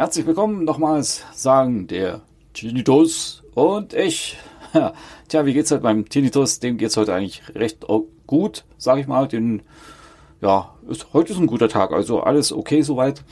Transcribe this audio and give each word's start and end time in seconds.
Herzlich 0.00 0.26
willkommen 0.26 0.64
nochmals, 0.64 1.26
sagen 1.34 1.86
der 1.86 2.22
Tinnitus 2.54 3.42
und 3.54 3.92
ich. 3.92 4.38
tja, 5.28 5.44
wie 5.44 5.52
geht's 5.52 5.70
heute 5.70 5.82
beim 5.82 6.08
Tinnitus? 6.08 6.58
Dem 6.58 6.78
geht's 6.78 6.96
heute 6.96 7.12
eigentlich 7.12 7.42
recht 7.54 7.84
gut, 8.26 8.64
sag 8.78 8.98
ich 8.98 9.06
mal. 9.06 9.28
Den, 9.28 9.60
ja, 10.40 10.74
ist, 10.88 11.12
heute 11.12 11.34
ist 11.34 11.38
ein 11.38 11.46
guter 11.46 11.68
Tag, 11.68 11.92
also 11.92 12.22
alles 12.22 12.50
okay 12.50 12.80
soweit. 12.80 13.24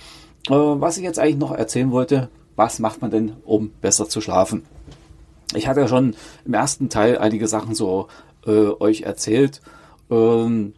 Äh, 0.51 0.53
was 0.53 0.99
ich 0.99 1.05
jetzt 1.05 1.19
eigentlich 1.19 1.39
noch 1.39 1.53
erzählen 1.53 1.91
wollte, 1.91 2.29
was 2.55 2.81
macht 2.81 3.01
man 3.01 3.11
denn, 3.11 3.33
um 3.47 3.71
besser 3.81 4.07
zu 4.07 4.21
schlafen? 4.21 4.67
Ich 5.55 5.67
hatte 5.67 5.81
ja 5.81 5.89
schon 5.89 6.15
im 6.45 6.55
ersten 6.55 6.89
Teil 6.89 7.19
einige 7.19 7.49
Sachen 7.49 7.75
so 7.75 8.09
äh, 8.47 8.69
euch 8.81 9.03
erzählt. 9.03 9.63
Ähm, 10.11 10.75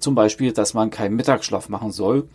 zum 0.00 0.14
Beispiel, 0.14 0.52
dass 0.52 0.74
man 0.74 0.90
keinen 0.90 1.16
Mittagsschlaf 1.16 1.68
machen 1.68 1.92
soll. 1.92 2.28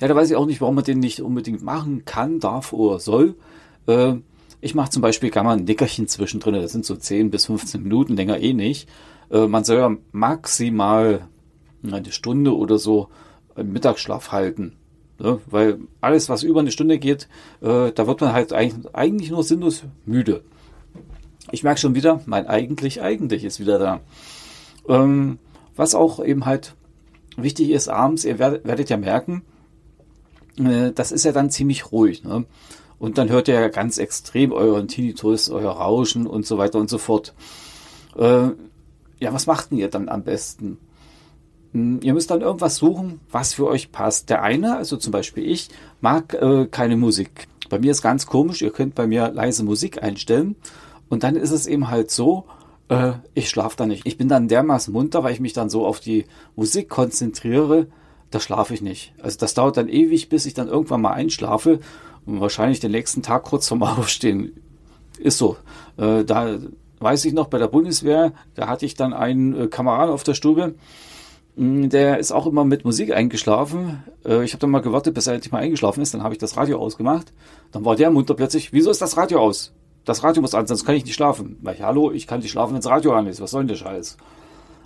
Ja, 0.00 0.08
da 0.08 0.14
weiß 0.14 0.30
ich 0.30 0.36
auch 0.36 0.46
nicht, 0.46 0.60
warum 0.60 0.74
man 0.74 0.84
den 0.84 0.98
nicht 0.98 1.20
unbedingt 1.20 1.62
machen 1.62 2.04
kann, 2.04 2.40
darf 2.40 2.72
oder 2.72 2.98
soll. 2.98 3.36
Äh, 3.86 4.14
ich 4.60 4.74
mache 4.74 4.90
zum 4.90 5.02
Beispiel 5.02 5.30
gar 5.30 5.44
mal 5.44 5.56
ein 5.56 5.64
Nickerchen 5.64 6.08
zwischendrin. 6.08 6.54
Das 6.54 6.72
sind 6.72 6.84
so 6.84 6.96
10 6.96 7.30
bis 7.30 7.46
15 7.46 7.82
Minuten, 7.82 8.16
länger 8.16 8.40
eh 8.40 8.54
nicht. 8.54 8.88
Äh, 9.30 9.46
man 9.46 9.64
soll 9.64 9.78
ja 9.78 9.96
maximal 10.12 11.28
eine 11.82 12.12
Stunde 12.12 12.56
oder 12.56 12.78
so 12.78 13.08
im 13.56 13.72
Mittagsschlaf 13.72 14.32
halten. 14.32 14.76
Ne? 15.18 15.40
Weil 15.46 15.78
alles, 16.00 16.28
was 16.28 16.42
über 16.42 16.60
eine 16.60 16.72
Stunde 16.72 16.98
geht, 16.98 17.28
äh, 17.60 17.92
da 17.92 18.06
wird 18.06 18.20
man 18.20 18.32
halt 18.32 18.52
eigentlich, 18.52 18.94
eigentlich 18.94 19.30
nur 19.30 19.44
sinnlos 19.44 19.84
müde. 20.06 20.42
Ich 21.50 21.62
merke 21.62 21.80
schon 21.80 21.94
wieder, 21.94 22.20
mein 22.26 22.46
eigentlich, 22.46 23.02
eigentlich 23.02 23.44
ist 23.44 23.60
wieder 23.60 23.78
da. 23.78 24.00
Ähm, 24.88 25.38
was 25.76 25.94
auch 25.94 26.24
eben 26.24 26.46
halt 26.46 26.74
wichtig 27.36 27.70
ist 27.70 27.88
abends, 27.88 28.24
ihr 28.24 28.38
werdet, 28.38 28.64
werdet 28.64 28.90
ja 28.90 28.96
merken, 28.96 29.42
äh, 30.58 30.92
das 30.92 31.12
ist 31.12 31.24
ja 31.24 31.32
dann 31.32 31.50
ziemlich 31.50 31.92
ruhig. 31.92 32.24
Ne? 32.24 32.44
Und 32.98 33.18
dann 33.18 33.28
hört 33.28 33.48
ihr 33.48 33.54
ja 33.54 33.68
ganz 33.68 33.98
extrem 33.98 34.52
euren 34.52 34.88
Tinnitus, 34.88 35.50
euer 35.50 35.72
Rauschen 35.72 36.26
und 36.26 36.46
so 36.46 36.58
weiter 36.58 36.78
und 36.78 36.88
so 36.88 36.98
fort. 36.98 37.34
Äh, 38.16 38.48
ja, 39.20 39.32
was 39.32 39.46
macht 39.46 39.70
denn 39.70 39.78
ihr 39.78 39.88
dann 39.88 40.08
am 40.08 40.22
besten? 40.22 40.78
Hm, 41.72 42.00
ihr 42.02 42.14
müsst 42.14 42.30
dann 42.30 42.40
irgendwas 42.40 42.76
suchen, 42.76 43.20
was 43.30 43.54
für 43.54 43.66
euch 43.66 43.92
passt. 43.92 44.30
Der 44.30 44.42
eine, 44.42 44.76
also 44.76 44.96
zum 44.96 45.12
Beispiel 45.12 45.44
ich, 45.46 45.68
mag 46.00 46.34
äh, 46.34 46.66
keine 46.66 46.96
Musik. 46.96 47.48
Bei 47.68 47.78
mir 47.78 47.90
ist 47.90 48.02
ganz 48.02 48.26
komisch, 48.26 48.62
ihr 48.62 48.70
könnt 48.70 48.94
bei 48.94 49.06
mir 49.06 49.30
leise 49.30 49.64
Musik 49.64 50.02
einstellen 50.02 50.56
und 51.08 51.22
dann 51.22 51.36
ist 51.36 51.50
es 51.50 51.66
eben 51.66 51.88
halt 51.88 52.10
so, 52.10 52.44
äh, 52.88 53.12
ich 53.34 53.48
schlafe 53.48 53.76
da 53.76 53.86
nicht. 53.86 54.06
Ich 54.06 54.18
bin 54.18 54.28
dann 54.28 54.48
dermaßen 54.48 54.92
munter, 54.92 55.22
weil 55.24 55.32
ich 55.32 55.40
mich 55.40 55.52
dann 55.52 55.70
so 55.70 55.86
auf 55.86 56.00
die 56.00 56.26
Musik 56.56 56.88
konzentriere, 56.88 57.86
da 58.30 58.40
schlafe 58.40 58.74
ich 58.74 58.82
nicht. 58.82 59.14
Also 59.22 59.38
das 59.38 59.54
dauert 59.54 59.76
dann 59.76 59.88
ewig, 59.88 60.28
bis 60.28 60.46
ich 60.46 60.54
dann 60.54 60.68
irgendwann 60.68 61.00
mal 61.00 61.12
einschlafe 61.12 61.80
und 62.26 62.40
wahrscheinlich 62.40 62.80
den 62.80 62.90
nächsten 62.90 63.22
Tag 63.22 63.44
kurz 63.44 63.68
vorm 63.68 63.82
Aufstehen. 63.84 64.52
Ist 65.18 65.38
so. 65.38 65.56
Äh, 65.96 66.24
da 66.24 66.58
weiß 66.98 67.24
ich 67.26 67.32
noch, 67.32 67.48
bei 67.48 67.58
der 67.58 67.68
Bundeswehr, 67.68 68.32
da 68.54 68.66
hatte 68.66 68.86
ich 68.86 68.94
dann 68.94 69.12
einen 69.12 69.54
äh, 69.54 69.66
Kameraden 69.68 70.12
auf 70.12 70.24
der 70.24 70.34
Stube, 70.34 70.74
mm, 71.56 71.88
der 71.90 72.18
ist 72.18 72.32
auch 72.32 72.46
immer 72.46 72.64
mit 72.64 72.84
Musik 72.84 73.12
eingeschlafen. 73.12 74.02
Äh, 74.24 74.44
ich 74.44 74.52
habe 74.52 74.60
dann 74.60 74.70
mal 74.70 74.80
gewartet, 74.80 75.14
bis 75.14 75.26
er 75.26 75.34
endlich 75.34 75.52
mal 75.52 75.58
eingeschlafen 75.58 76.00
ist. 76.02 76.14
Dann 76.14 76.22
habe 76.22 76.34
ich 76.34 76.38
das 76.38 76.56
Radio 76.56 76.78
ausgemacht. 76.78 77.32
Dann 77.72 77.84
war 77.84 77.94
der 77.94 78.10
munter 78.10 78.34
plötzlich, 78.34 78.72
wieso 78.72 78.90
ist 78.90 79.02
das 79.02 79.16
Radio 79.16 79.40
aus? 79.40 79.73
Das 80.04 80.22
Radio 80.22 80.42
muss 80.42 80.54
an, 80.54 80.66
sonst 80.66 80.84
kann 80.84 80.94
ich 80.94 81.04
nicht 81.04 81.14
schlafen. 81.14 81.58
Weil 81.62 81.74
ich, 81.74 81.82
hallo, 81.82 82.12
ich 82.12 82.26
kann 82.26 82.40
nicht 82.40 82.50
schlafen, 82.50 82.74
wenn 82.74 82.80
das 82.80 82.90
Radio 82.90 83.12
an 83.12 83.26
ist. 83.26 83.40
Was 83.40 83.50
soll 83.50 83.62
denn 83.62 83.68
der 83.68 83.76
Scheiß? 83.76 84.16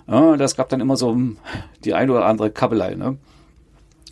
Ja, 0.07 0.37
das 0.37 0.55
gab 0.55 0.69
dann 0.69 0.81
immer 0.81 0.95
so 0.95 1.11
hm, 1.11 1.37
die 1.83 1.93
ein 1.93 2.09
oder 2.09 2.25
andere 2.25 2.51
Kabelei. 2.51 2.95
Ne? 2.95 3.17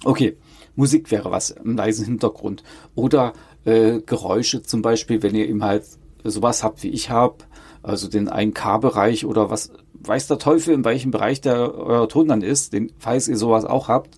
Okay, 0.03 0.37
Musik 0.75 1.09
wäre 1.09 1.31
was 1.31 1.49
im 1.49 1.75
leisen 1.75 2.05
Hintergrund. 2.05 2.63
Oder 2.93 3.33
äh, 3.65 4.01
Geräusche 4.05 4.61
zum 4.61 4.81
Beispiel, 4.81 5.23
wenn 5.23 5.35
ihr 5.35 5.47
eben 5.47 5.63
halt 5.63 5.85
sowas 6.23 6.63
habt, 6.63 6.83
wie 6.83 6.89
ich 6.89 7.09
habe, 7.09 7.37
also 7.81 8.07
den 8.07 8.29
1K-Bereich 8.29 9.25
oder 9.25 9.49
was 9.49 9.71
weiß 9.93 10.27
der 10.27 10.39
Teufel, 10.39 10.73
in 10.73 10.85
welchem 10.85 11.11
Bereich 11.11 11.41
der 11.41 11.73
euer 11.73 12.07
Ton 12.07 12.27
dann 12.27 12.41
ist, 12.41 12.73
den, 12.73 12.91
falls 12.99 13.27
ihr 13.27 13.37
sowas 13.37 13.65
auch 13.65 13.87
habt, 13.87 14.17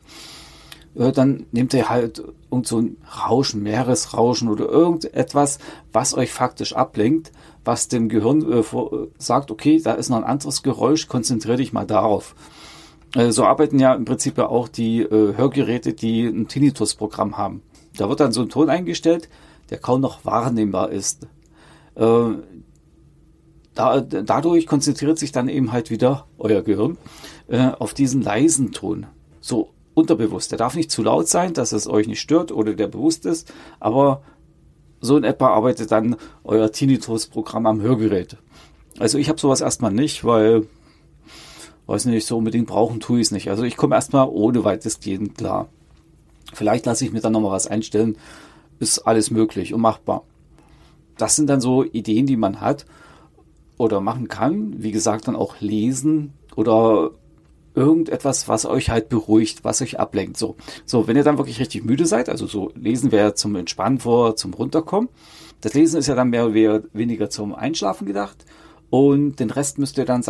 dann 0.96 1.46
nehmt 1.52 1.74
ihr 1.74 1.90
halt 1.90 2.24
irgend 2.52 2.68
so 2.68 2.80
ein 2.80 2.98
Rauschen, 3.28 3.64
Meeresrauschen 3.64 4.50
oder 4.50 4.66
irgendetwas, 4.68 5.60
was 5.94 6.14
euch 6.16 6.32
faktisch 6.32 6.76
ablenkt, 6.76 7.32
was 7.64 7.88
dem 7.88 8.10
Gehirn 8.10 8.52
äh, 8.52 8.64
vor, 8.64 9.08
sagt, 9.18 9.52
okay, 9.52 9.80
da 9.82 9.94
ist 9.94 10.10
noch 10.10 10.18
ein 10.18 10.24
anderes 10.24 10.64
Geräusch, 10.64 11.08
konzentriere 11.08 11.58
dich 11.58 11.74
mal 11.74 11.86
darauf. 11.86 12.36
Äh, 13.16 13.32
so 13.32 13.46
arbeiten 13.46 13.80
ja 13.80 13.94
im 13.94 14.06
Prinzip 14.06 14.38
ja 14.38 14.48
auch 14.48 14.68
die 14.68 15.02
äh, 15.02 15.36
Hörgeräte, 15.38 15.94
die 15.94 16.26
ein 16.26 16.48
Tinnitus-Programm 16.48 17.38
haben. 17.38 17.62
Da 17.98 18.10
wird 18.10 18.20
dann 18.20 18.32
so 18.32 18.42
ein 18.42 18.50
Ton 18.50 18.70
eingestellt, 18.70 19.30
der 19.70 19.78
kaum 19.78 20.02
noch 20.02 20.26
wahrnehmbar 20.26 20.92
ist. 20.92 21.28
Äh, 21.96 22.30
da, 23.76 24.02
dadurch 24.02 24.68
konzentriert 24.68 25.20
sich 25.20 25.32
dann 25.32 25.48
eben 25.48 25.72
halt 25.72 25.90
wieder 25.90 26.28
euer 26.38 26.64
Gehirn 26.64 26.98
äh, 27.48 27.70
auf 27.80 27.94
diesen 27.94 28.22
leisen 28.22 28.72
Ton. 28.72 29.06
So 29.42 29.70
unterbewusst. 30.00 30.52
Der 30.52 30.58
darf 30.58 30.76
nicht 30.76 30.92
zu 30.92 31.04
laut 31.04 31.28
sein, 31.28 31.54
dass 31.54 31.72
es 31.72 31.88
euch 31.88 32.08
nicht 32.08 32.22
stört 32.22 32.52
oder 32.52 32.74
der 32.74 32.88
bewusst 32.88 33.26
ist, 33.26 33.52
aber 33.80 34.22
so 35.02 35.18
in 35.18 35.24
etwa 35.24 35.48
arbeitet 35.48 35.92
dann 35.92 36.18
euer 36.44 36.72
Tinnitus-Programm 36.72 37.66
am 37.66 37.82
Hörgerät. 37.82 38.38
Also 38.98 39.18
ich 39.18 39.30
habe 39.30 39.40
sowas 39.40 39.62
erstmal 39.62 39.92
nicht, 39.92 40.26
weil 40.26 40.68
weiß 41.90 42.06
nicht, 42.06 42.28
so 42.28 42.38
unbedingt 42.38 42.68
brauchen 42.68 43.00
tue 43.00 43.20
ich 43.20 43.28
es 43.28 43.32
nicht. 43.32 43.50
Also 43.50 43.64
ich 43.64 43.76
komme 43.76 43.96
erstmal 43.96 44.28
ohne 44.30 44.64
weitestgehend 44.64 45.38
klar. 45.38 45.68
Vielleicht 46.54 46.86
lasse 46.86 47.04
ich 47.04 47.12
mir 47.12 47.20
dann 47.20 47.34
nochmal 47.34 47.52
was 47.52 47.68
einstellen. 47.68 48.18
Ist 48.80 49.00
alles 49.00 49.32
möglich 49.32 49.74
und 49.74 49.82
machbar. 49.82 50.24
Das 51.18 51.36
sind 51.36 51.50
dann 51.50 51.62
so 51.62 51.84
Ideen, 51.84 52.28
die 52.28 52.38
man 52.38 52.62
hat 52.62 52.86
oder 53.78 54.02
machen 54.02 54.28
kann. 54.28 54.76
Wie 54.84 54.92
gesagt, 54.92 55.28
dann 55.28 55.36
auch 55.36 55.60
lesen 55.62 56.34
oder 56.56 57.12
irgendetwas, 57.76 58.48
was 58.48 58.66
euch 58.66 58.90
halt 58.90 59.10
beruhigt, 59.10 59.64
was 59.64 59.82
euch 59.82 60.00
ablenkt. 60.00 60.38
So, 60.38 60.56
so, 60.86 61.08
wenn 61.08 61.16
ihr 61.16 61.24
dann 61.24 61.38
wirklich 61.38 61.60
richtig 61.60 61.86
müde 61.86 62.06
seid, 62.06 62.30
also 62.30 62.48
so 62.48 62.72
lesen 62.76 63.12
wäre 63.12 63.36
zum 63.36 63.56
Entspannen 63.56 64.00
vor, 64.00 64.36
zum 64.36 64.54
Runterkommen. 64.54 65.10
Das 65.62 65.74
Lesen 65.74 66.00
ist 66.00 66.08
ja 66.08 66.16
dann 66.16 66.30
mehr 66.30 66.48
oder 66.48 66.84
weniger 66.94 67.30
zum 67.30 67.54
Einschlafen 67.54 68.08
gedacht. 68.08 68.46
Und 68.90 69.40
den 69.40 69.52
Rest 69.52 69.78
müsst 69.78 69.98
ihr 69.98 70.06
dann 70.06 70.24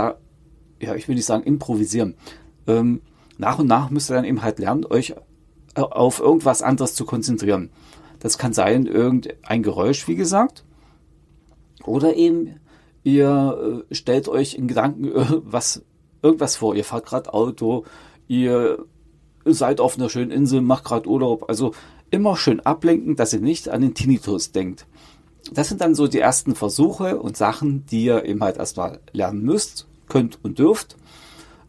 ja, 0.82 0.96
ich 0.96 1.08
will 1.08 1.16
nicht 1.16 1.26
sagen 1.26 1.44
improvisieren. 1.44 2.16
Ähm, 2.68 3.02
nach 3.38 3.60
und 3.60 3.68
nach 3.68 3.90
müsst 3.90 4.10
ihr 4.10 4.16
dann 4.16 4.26
eben 4.26 4.42
halt 4.42 4.60
lernen, 4.60 4.86
euch 4.86 5.16
äh, 5.76 5.82
auf 5.82 6.20
irgendwas 6.20 6.62
anderes 6.62 6.94
zu 6.94 7.06
konzentrieren. 7.06 7.70
Das 8.20 8.38
kann 8.38 8.54
sein, 8.54 8.86
irgendein 8.86 9.64
Geräusch, 9.64 10.08
wie 10.08 10.16
gesagt. 10.16 10.66
Oder 11.86 12.16
eben, 12.16 12.60
ihr 13.04 13.86
äh, 13.90 13.96
stellt 13.96 14.28
euch 14.28 14.56
in 14.56 14.68
Gedanken 14.68 15.12
was, 15.46 15.84
irgendwas 16.22 16.56
vor. 16.56 16.76
Ihr 16.76 16.84
fahrt 16.84 17.06
gerade 17.06 17.34
Auto, 17.34 17.86
ihr 18.28 18.86
seid 19.46 19.80
auf 19.80 19.98
einer 19.98 20.10
schönen 20.10 20.32
Insel, 20.32 20.62
macht 20.62 20.86
gerade 20.86 21.10
Urlaub. 21.10 21.50
Also 21.50 21.74
immer 22.12 22.38
schön 22.38 22.60
ablenken, 22.60 23.16
dass 23.16 23.34
ihr 23.34 23.42
nicht 23.42 23.70
an 23.70 23.82
den 23.82 23.94
Tinnitus 23.94 24.52
denkt. 24.52 24.86
Das 25.52 25.70
sind 25.70 25.82
dann 25.82 25.96
so 25.96 26.08
die 26.08 26.20
ersten 26.20 26.56
Versuche 26.56 27.20
und 27.20 27.38
Sachen, 27.38 27.86
die 27.86 28.06
ihr 28.06 28.26
eben 28.26 28.42
halt 28.42 28.58
erstmal 28.58 29.00
lernen 29.14 29.44
müsst 29.44 29.88
könnt 30.10 30.40
und 30.44 30.60
dürft. 30.60 30.98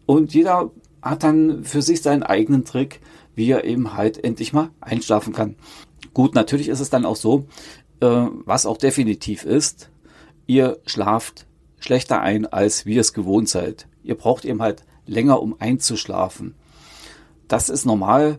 Und 0.06 0.34
jeder 0.34 0.71
hat 1.03 1.22
dann 1.22 1.62
für 1.65 1.82
sich 1.82 2.03
seinen 2.03 2.22
eigenen 2.22 2.65
Trick, 2.65 3.00
wie 3.34 3.50
er 3.50 3.65
eben 3.65 3.94
halt 3.94 4.22
endlich 4.22 4.53
mal 4.53 4.71
einschlafen 4.81 5.32
kann. 5.32 5.56
Gut, 6.12 6.34
natürlich 6.34 6.69
ist 6.69 6.81
es 6.81 6.91
dann 6.91 7.05
auch 7.05 7.17
so, 7.17 7.47
äh, 8.00 8.27
was 8.44 8.67
auch 8.67 8.77
definitiv 8.77 9.44
ist, 9.44 9.91
ihr 10.46 10.79
schlaft 10.85 11.46
schlechter 11.79 12.20
ein, 12.20 12.46
als 12.46 12.87
wie 12.87 12.94
ihr 12.94 13.03
es 13.03 13.12
gewohnt 13.12 13.49
seid. 13.49 13.87
Ihr 14.02 14.14
braucht 14.17 14.44
eben 14.44 14.62
halt 14.62 14.85
länger, 15.06 15.43
um 15.43 15.56
einzuschlafen. 15.58 16.55
Das 17.49 17.69
ist 17.69 17.85
normal. 17.85 18.38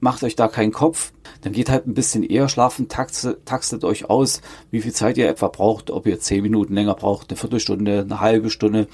Macht 0.00 0.22
euch 0.24 0.34
da 0.34 0.48
keinen 0.48 0.72
Kopf. 0.72 1.12
Dann 1.42 1.52
geht 1.52 1.68
halt 1.68 1.86
ein 1.86 1.94
bisschen 1.94 2.22
eher 2.22 2.48
schlafen, 2.48 2.88
taxtet, 2.88 3.44
taxtet 3.44 3.84
euch 3.84 4.08
aus, 4.08 4.40
wie 4.70 4.80
viel 4.80 4.92
Zeit 4.92 5.18
ihr 5.18 5.28
etwa 5.28 5.48
braucht, 5.48 5.90
ob 5.90 6.06
ihr 6.06 6.20
zehn 6.20 6.42
Minuten 6.42 6.74
länger 6.74 6.94
braucht, 6.94 7.30
eine 7.30 7.36
Viertelstunde, 7.36 8.00
eine 8.00 8.20
halbe 8.20 8.48
Stunde. 8.48 8.88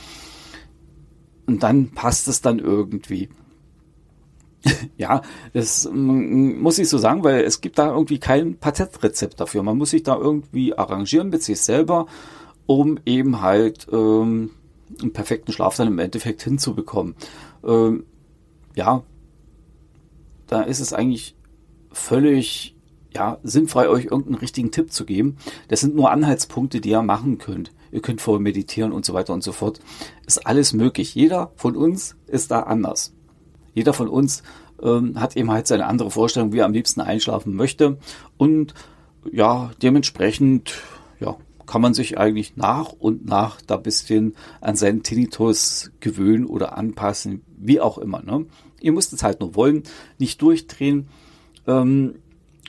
Und 1.46 1.62
dann 1.62 1.92
passt 1.92 2.26
es 2.26 2.40
dann 2.40 2.58
irgendwie. 2.58 3.28
ja, 4.96 5.22
das 5.52 5.88
mm, 5.90 6.58
muss 6.60 6.78
ich 6.78 6.88
so 6.88 6.98
sagen, 6.98 7.22
weil 7.22 7.44
es 7.44 7.60
gibt 7.60 7.78
da 7.78 7.88
irgendwie 7.88 8.18
kein 8.18 8.56
Patentrezept 8.58 9.40
dafür. 9.40 9.62
Man 9.62 9.78
muss 9.78 9.90
sich 9.90 10.02
da 10.02 10.16
irgendwie 10.16 10.76
arrangieren 10.76 11.28
mit 11.28 11.42
sich 11.42 11.60
selber, 11.60 12.06
um 12.66 12.98
eben 13.06 13.40
halt 13.42 13.86
ähm, 13.92 14.50
einen 15.00 15.12
perfekten 15.12 15.52
Schlaf 15.52 15.76
dann 15.76 15.88
im 15.88 15.98
Endeffekt 15.98 16.42
hinzubekommen. 16.42 17.14
Ähm, 17.64 18.04
ja, 18.74 19.02
da 20.46 20.62
ist 20.62 20.80
es 20.80 20.92
eigentlich 20.92 21.36
völlig 21.90 22.76
ja, 23.14 23.38
sinnfrei, 23.42 23.88
euch 23.88 24.04
irgendeinen 24.04 24.36
richtigen 24.36 24.70
Tipp 24.70 24.92
zu 24.92 25.06
geben. 25.06 25.36
Das 25.68 25.80
sind 25.80 25.94
nur 25.94 26.10
Anhaltspunkte, 26.10 26.80
die 26.80 26.90
ihr 26.90 27.02
machen 27.02 27.38
könnt. 27.38 27.72
ihr 27.90 28.02
könnt 28.02 28.20
vorher 28.20 28.42
meditieren 28.42 28.92
und 28.92 29.06
so 29.06 29.14
weiter 29.14 29.32
und 29.32 29.42
so 29.42 29.52
fort. 29.52 29.80
Ist 30.26 30.46
alles 30.46 30.74
möglich. 30.74 31.14
Jeder 31.14 31.50
von 31.56 31.76
uns 31.76 32.16
ist 32.26 32.50
da 32.50 32.60
anders. 32.60 33.14
Jeder 33.72 33.94
von 33.94 34.08
uns 34.08 34.42
ähm, 34.82 35.18
hat 35.18 35.36
eben 35.36 35.50
halt 35.50 35.66
seine 35.66 35.86
andere 35.86 36.10
Vorstellung, 36.10 36.52
wie 36.52 36.58
er 36.58 36.66
am 36.66 36.72
liebsten 36.72 37.00
einschlafen 37.00 37.54
möchte. 37.54 37.96
Und 38.36 38.74
ja, 39.32 39.70
dementsprechend, 39.82 40.74
kann 41.66 41.82
man 41.82 41.94
sich 41.94 42.18
eigentlich 42.18 42.56
nach 42.56 42.92
und 42.92 43.26
nach 43.26 43.60
da 43.60 43.76
bisschen 43.76 44.34
an 44.60 44.76
seinen 44.76 45.02
Tinnitus 45.02 45.90
gewöhnen 46.00 46.46
oder 46.46 46.76
anpassen, 46.76 47.42
wie 47.56 47.80
auch 47.80 47.98
immer. 47.98 48.22
Ne? 48.22 48.46
Ihr 48.80 48.92
müsst 48.92 49.12
es 49.12 49.22
halt 49.22 49.40
nur 49.40 49.54
wollen, 49.54 49.82
nicht 50.18 50.40
durchdrehen. 50.42 51.08
Ähm, 51.66 52.16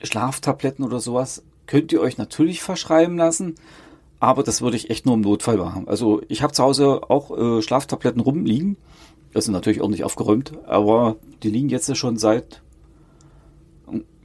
Schlaftabletten 0.04 0.84
oder 0.84 1.00
sowas 1.00 1.44
könnt 1.66 1.92
ihr 1.92 2.02
euch 2.02 2.18
natürlich 2.18 2.62
verschreiben 2.62 3.18
lassen, 3.18 3.56
aber 4.20 4.44
das 4.44 4.62
würde 4.62 4.78
ich 4.78 4.90
echt 4.90 5.06
nur 5.06 5.16
im 5.16 5.22
Notfall 5.22 5.58
machen. 5.58 5.88
Also 5.88 6.22
ich 6.28 6.42
habe 6.42 6.54
zu 6.54 6.64
Hause 6.64 7.02
auch 7.10 7.38
äh, 7.38 7.62
Schlaftabletten 7.62 8.22
rumliegen. 8.22 8.78
Das 9.34 9.46
sind 9.46 9.54
natürlich 9.54 9.82
auch 9.82 9.90
nicht 9.90 10.04
aufgeräumt, 10.04 10.54
aber 10.66 11.18
die 11.44 11.50
liegen 11.50 11.70
jetzt 11.70 11.96
schon 11.96 12.18
seit 12.18 12.62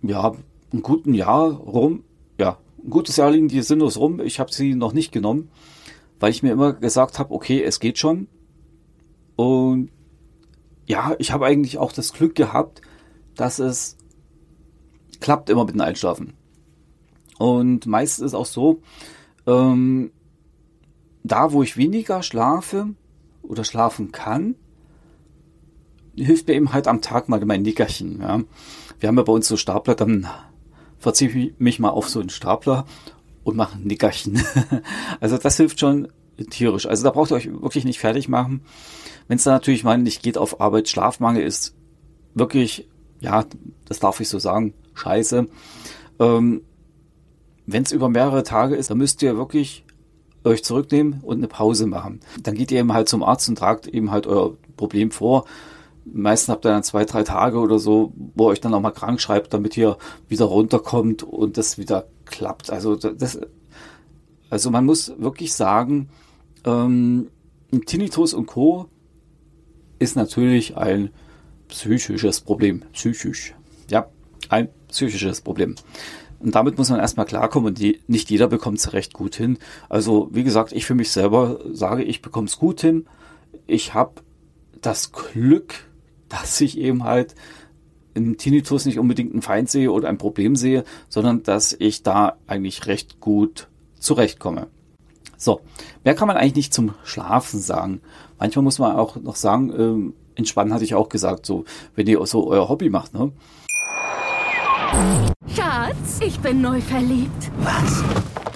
ja, 0.02 0.32
einem 0.72 0.82
guten 0.82 1.14
Jahr 1.14 1.50
rum. 1.52 2.04
Ja, 2.38 2.58
gutes 2.88 3.16
Jahr 3.16 3.30
liegen 3.30 3.48
die 3.48 3.62
sinnlos 3.62 3.96
rum. 3.96 4.20
Ich 4.20 4.40
habe 4.40 4.52
sie 4.52 4.74
noch 4.74 4.92
nicht 4.92 5.12
genommen, 5.12 5.50
weil 6.20 6.30
ich 6.30 6.42
mir 6.42 6.52
immer 6.52 6.72
gesagt 6.72 7.18
habe, 7.18 7.34
okay, 7.34 7.62
es 7.62 7.80
geht 7.80 7.98
schon. 7.98 8.28
Und 9.36 9.90
ja, 10.86 11.14
ich 11.18 11.32
habe 11.32 11.46
eigentlich 11.46 11.78
auch 11.78 11.92
das 11.92 12.12
Glück 12.12 12.34
gehabt, 12.34 12.82
dass 13.34 13.58
es 13.58 13.96
klappt 15.20 15.48
immer 15.50 15.64
mit 15.64 15.74
dem 15.74 15.80
Einschlafen. 15.80 16.34
Und 17.38 17.86
meistens 17.86 18.26
ist 18.26 18.34
auch 18.34 18.46
so, 18.46 18.82
ähm, 19.46 20.10
da 21.24 21.52
wo 21.52 21.62
ich 21.62 21.76
weniger 21.76 22.22
schlafe 22.22 22.94
oder 23.42 23.64
schlafen 23.64 24.12
kann, 24.12 24.56
hilft 26.16 26.48
mir 26.48 26.54
eben 26.54 26.72
halt 26.72 26.88
am 26.88 27.00
Tag 27.00 27.28
mal 27.28 27.44
mein 27.44 27.62
Nickerchen. 27.62 28.20
Ja. 28.20 28.42
Wir 29.00 29.08
haben 29.08 29.16
ja 29.16 29.22
bei 29.22 29.32
uns 29.32 29.48
so 29.48 29.56
Stapler, 29.56 29.94
dann 29.94 30.28
verziehe 31.02 31.28
ich 31.28 31.54
mich 31.58 31.78
mal 31.80 31.90
auf 31.90 32.08
so 32.08 32.20
einen 32.20 32.30
Stapler 32.30 32.86
und 33.42 33.56
mache 33.56 33.76
ein 33.76 33.84
Nickerchen. 33.84 34.42
also 35.20 35.36
das 35.36 35.56
hilft 35.56 35.80
schon 35.80 36.08
tierisch. 36.50 36.86
Also 36.86 37.02
da 37.02 37.10
braucht 37.10 37.32
ihr 37.32 37.34
euch 37.34 37.50
wirklich 37.50 37.84
nicht 37.84 37.98
fertig 37.98 38.28
machen. 38.28 38.62
Wenn 39.26 39.36
es 39.36 39.44
dann 39.44 39.54
natürlich 39.54 39.84
mal 39.84 39.98
nicht 39.98 40.22
geht 40.22 40.38
auf 40.38 40.60
Arbeit, 40.60 40.88
Schlafmangel 40.88 41.42
ist 41.42 41.74
wirklich, 42.34 42.88
ja, 43.20 43.44
das 43.84 43.98
darf 43.98 44.20
ich 44.20 44.28
so 44.28 44.38
sagen, 44.38 44.74
scheiße. 44.94 45.48
Ähm, 46.20 46.62
Wenn 47.66 47.82
es 47.82 47.92
über 47.92 48.08
mehrere 48.08 48.44
Tage 48.44 48.76
ist, 48.76 48.90
dann 48.90 48.98
müsst 48.98 49.22
ihr 49.22 49.36
wirklich 49.36 49.84
euch 50.44 50.64
zurücknehmen 50.64 51.20
und 51.22 51.38
eine 51.38 51.48
Pause 51.48 51.86
machen. 51.86 52.20
Dann 52.42 52.54
geht 52.54 52.70
ihr 52.70 52.80
eben 52.80 52.92
halt 52.92 53.08
zum 53.08 53.22
Arzt 53.22 53.48
und 53.48 53.58
tragt 53.58 53.86
eben 53.86 54.10
halt 54.10 54.26
euer 54.26 54.56
Problem 54.76 55.10
vor. 55.10 55.46
Meistens 56.04 56.48
habt 56.48 56.66
ihr 56.66 56.70
dann 56.70 56.82
zwei, 56.82 57.04
drei 57.04 57.22
Tage 57.22 57.58
oder 57.58 57.78
so, 57.78 58.12
wo 58.34 58.46
euch 58.46 58.60
dann 58.60 58.74
auch 58.74 58.80
mal 58.80 58.90
krank 58.90 59.20
schreibt, 59.20 59.54
damit 59.54 59.76
ihr 59.76 59.96
wieder 60.28 60.46
runterkommt 60.46 61.22
und 61.22 61.56
das 61.56 61.78
wieder 61.78 62.06
klappt. 62.24 62.70
Also 62.70 62.96
das, 62.96 63.38
also 64.50 64.70
man 64.70 64.84
muss 64.84 65.12
wirklich 65.18 65.54
sagen, 65.54 66.08
ähm, 66.64 67.28
Tinnitus 67.86 68.34
und 68.34 68.46
Co. 68.46 68.88
ist 69.98 70.16
natürlich 70.16 70.76
ein 70.76 71.10
psychisches 71.68 72.40
Problem. 72.40 72.82
Psychisch. 72.92 73.54
Ja, 73.90 74.08
ein 74.48 74.68
psychisches 74.88 75.40
Problem. 75.40 75.76
Und 76.38 76.54
damit 76.54 76.76
muss 76.76 76.90
man 76.90 76.98
erstmal 76.98 77.26
klarkommen 77.26 77.68
und 77.68 77.78
die, 77.78 78.00
nicht 78.08 78.28
jeder 78.28 78.48
bekommt 78.48 78.78
es 78.78 78.92
recht 78.92 79.12
gut 79.12 79.36
hin. 79.36 79.58
Also 79.88 80.28
wie 80.32 80.42
gesagt, 80.42 80.72
ich 80.72 80.84
für 80.84 80.94
mich 80.94 81.12
selber 81.12 81.60
sage, 81.72 82.02
ich 82.02 82.20
bekomme 82.20 82.48
es 82.48 82.58
gut 82.58 82.80
hin. 82.80 83.06
Ich 83.66 83.94
habe 83.94 84.14
das 84.80 85.12
Glück, 85.12 85.88
dass 86.40 86.60
ich 86.60 86.78
eben 86.78 87.04
halt 87.04 87.34
im 88.14 88.36
Tinnitus 88.36 88.84
nicht 88.84 88.98
unbedingt 88.98 89.32
einen 89.32 89.42
Feind 89.42 89.70
sehe 89.70 89.90
oder 89.90 90.08
ein 90.08 90.18
Problem 90.18 90.56
sehe, 90.56 90.84
sondern 91.08 91.42
dass 91.42 91.74
ich 91.78 92.02
da 92.02 92.36
eigentlich 92.46 92.86
recht 92.86 93.20
gut 93.20 93.68
zurechtkomme. 93.98 94.66
So, 95.36 95.60
mehr 96.04 96.14
kann 96.14 96.28
man 96.28 96.36
eigentlich 96.36 96.54
nicht 96.54 96.74
zum 96.74 96.94
Schlafen 97.04 97.60
sagen. 97.60 98.00
Manchmal 98.38 98.62
muss 98.62 98.78
man 98.78 98.96
auch 98.96 99.16
noch 99.16 99.36
sagen, 99.36 99.72
ähm, 99.76 100.14
entspannen 100.34 100.72
hatte 100.72 100.84
ich 100.84 100.94
auch 100.94 101.08
gesagt, 101.08 101.46
so, 101.46 101.64
wenn 101.94 102.06
ihr 102.06 102.24
so 102.26 102.46
euer 102.46 102.68
Hobby 102.68 102.90
macht, 102.90 103.14
ne? 103.14 103.32
Schatz, 105.48 106.20
ich 106.20 106.38
bin 106.40 106.60
neu 106.60 106.80
verliebt. 106.80 107.50
Was? 107.62 108.04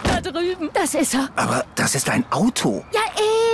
Da 0.05 0.21
drüben. 0.21 0.71
Das 0.75 0.95
ist 0.95 1.15
er. 1.15 1.29
Aber 1.35 1.65
das 1.75 1.95
ist 1.95 2.09
ein 2.11 2.25
Auto. 2.31 2.85
Ja, 2.93 3.01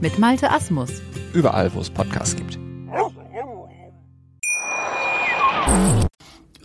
mit 0.00 0.18
Malte 0.18 0.50
Asmus. 0.50 0.90
Überall, 1.32 1.74
wo 1.74 1.80
es 1.80 1.90
Podcasts 1.90 2.36
gibt. 2.36 2.58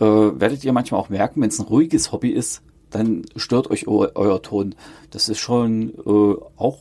werdet 0.00 0.64
ihr 0.64 0.72
manchmal 0.72 1.00
auch 1.00 1.08
merken, 1.08 1.40
wenn 1.40 1.48
es 1.48 1.58
ein 1.58 1.66
ruhiges 1.66 2.12
Hobby 2.12 2.30
ist, 2.30 2.62
dann 2.90 3.22
stört 3.36 3.70
euch 3.70 3.86
eu 3.86 4.06
euer 4.14 4.42
Ton. 4.42 4.74
Das 5.10 5.28
ist 5.28 5.38
schon 5.38 5.94
äh, 6.06 6.36
auch 6.56 6.78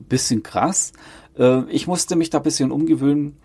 ein 0.00 0.06
bisschen 0.08 0.42
krass. 0.42 0.92
Äh, 1.38 1.64
ich 1.70 1.86
musste 1.86 2.16
mich 2.16 2.30
da 2.30 2.38
ein 2.38 2.44
bisschen 2.44 2.70
umgewöhnen 2.70 3.36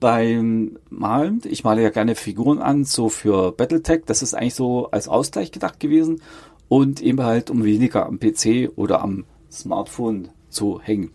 beim 0.00 0.78
Malen. 0.90 1.42
Ich 1.44 1.64
male 1.64 1.82
ja 1.82 1.90
gerne 1.90 2.14
Figuren 2.14 2.58
an, 2.58 2.84
so 2.84 3.08
für 3.08 3.52
Battletech. 3.52 4.02
Das 4.06 4.22
ist 4.22 4.34
eigentlich 4.34 4.54
so 4.54 4.90
als 4.90 5.08
Ausgleich 5.08 5.52
gedacht 5.52 5.80
gewesen 5.80 6.22
und 6.68 7.02
eben 7.02 7.22
halt 7.22 7.50
um 7.50 7.64
weniger 7.64 8.06
am 8.06 8.18
PC 8.18 8.70
oder 8.76 9.02
am 9.02 9.24
Smartphone 9.50 10.28
zu 10.48 10.80
hängen. 10.80 11.10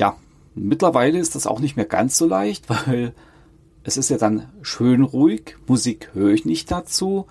Ja, 0.00 0.16
mittlerweile 0.54 1.18
ist 1.18 1.34
das 1.34 1.46
auch 1.46 1.60
nicht 1.60 1.76
mehr 1.76 1.84
ganz 1.84 2.16
so 2.16 2.26
leicht, 2.26 2.70
weil 2.70 3.14
es 3.84 3.98
ist 3.98 4.08
ja 4.08 4.16
dann 4.16 4.48
schön 4.62 5.02
ruhig. 5.02 5.56
Musik 5.66 6.10
höre 6.14 6.30
ich 6.30 6.46
nicht 6.46 6.70
dazu. 6.70 7.26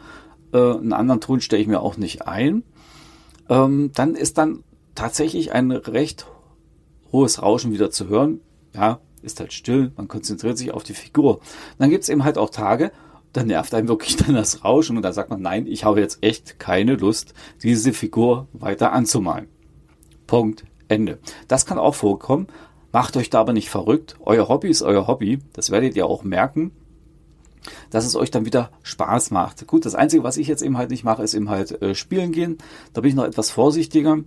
Äh, 0.53 0.57
einen 0.57 0.93
anderen 0.93 1.19
Ton 1.19 1.41
stelle 1.41 1.63
ich 1.63 1.67
mir 1.67 1.79
auch 1.79 1.97
nicht 1.97 2.27
ein. 2.27 2.63
Ähm, 3.49 3.91
dann 3.95 4.13
ist 4.13 4.37
dann 4.37 4.63
tatsächlich 4.93 5.51
ein 5.51 5.71
recht 5.71 6.27
hohes 7.11 7.41
Rauschen 7.41 7.73
wieder 7.73 7.89
zu 7.89 8.07
hören. 8.07 8.39
Ja, 8.75 8.99
ist 9.23 9.39
halt 9.39 9.51
still, 9.51 9.91
man 9.97 10.07
konzentriert 10.07 10.59
sich 10.59 10.71
auf 10.71 10.83
die 10.83 10.93
Figur. 10.93 11.39
Dann 11.79 11.89
gibt's 11.89 12.07
eben 12.07 12.23
halt 12.23 12.37
auch 12.37 12.51
Tage, 12.51 12.91
da 13.33 13.43
nervt 13.43 13.73
einem 13.73 13.87
wirklich 13.87 14.15
dann 14.17 14.35
das 14.35 14.63
Rauschen 14.63 14.95
und 14.95 15.01
da 15.01 15.11
sagt 15.11 15.31
man, 15.31 15.41
nein, 15.41 15.65
ich 15.65 15.85
habe 15.85 16.01
jetzt 16.01 16.19
echt 16.21 16.59
keine 16.59 16.95
Lust, 16.95 17.33
diese 17.63 17.93
Figur 17.93 18.47
weiter 18.53 18.93
anzumalen. 18.93 19.47
Punkt. 20.27 20.65
Ende. 20.89 21.19
Das 21.47 21.65
kann 21.65 21.79
auch 21.79 21.95
vorkommen. 21.95 22.47
Macht 22.91 23.15
euch 23.15 23.29
da 23.29 23.39
aber 23.39 23.53
nicht 23.53 23.69
verrückt. 23.69 24.17
Euer 24.25 24.49
Hobby 24.49 24.69
ist 24.69 24.81
euer 24.81 25.07
Hobby. 25.07 25.39
Das 25.53 25.69
werdet 25.69 25.95
ihr 25.95 26.07
auch 26.07 26.23
merken, 26.23 26.71
dass 27.91 28.05
es 28.05 28.15
euch 28.15 28.31
dann 28.31 28.45
wieder 28.45 28.71
Spaß 28.83 29.31
macht. 29.31 29.67
Gut, 29.67 29.85
das 29.85 29.95
Einzige, 29.95 30.23
was 30.23 30.37
ich 30.37 30.47
jetzt 30.47 30.63
eben 30.63 30.77
halt 30.77 30.89
nicht 30.89 31.03
mache, 31.03 31.23
ist 31.23 31.35
eben 31.35 31.49
halt 31.49 31.81
äh, 31.81 31.93
spielen 31.93 32.31
gehen. 32.31 32.57
Da 32.93 33.01
bin 33.01 33.09
ich 33.09 33.15
noch 33.15 33.25
etwas 33.25 33.51
vorsichtiger. 33.51 34.19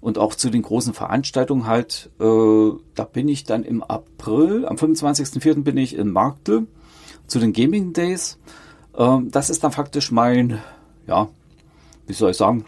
Und 0.00 0.18
auch 0.18 0.34
zu 0.34 0.50
den 0.50 0.62
großen 0.62 0.92
Veranstaltungen 0.92 1.66
halt, 1.66 2.10
äh, 2.20 2.70
da 2.94 3.04
bin 3.04 3.26
ich 3.26 3.44
dann 3.44 3.64
im 3.64 3.82
April, 3.82 4.66
am 4.66 4.76
25.04. 4.76 5.62
bin 5.62 5.78
ich 5.78 5.96
in 5.96 6.10
Markte 6.10 6.66
zu 7.26 7.38
den 7.38 7.54
Gaming 7.54 7.94
Days. 7.94 8.38
Ähm, 8.96 9.30
das 9.30 9.48
ist 9.48 9.64
dann 9.64 9.72
faktisch 9.72 10.12
mein, 10.12 10.60
ja, 11.06 11.28
wie 12.06 12.12
soll 12.12 12.32
ich 12.32 12.36
sagen, 12.36 12.66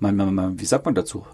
mein, 0.00 0.16
mein, 0.16 0.34
mein, 0.34 0.58
wie 0.58 0.64
sagt 0.64 0.86
man 0.86 0.94
dazu? 0.94 1.26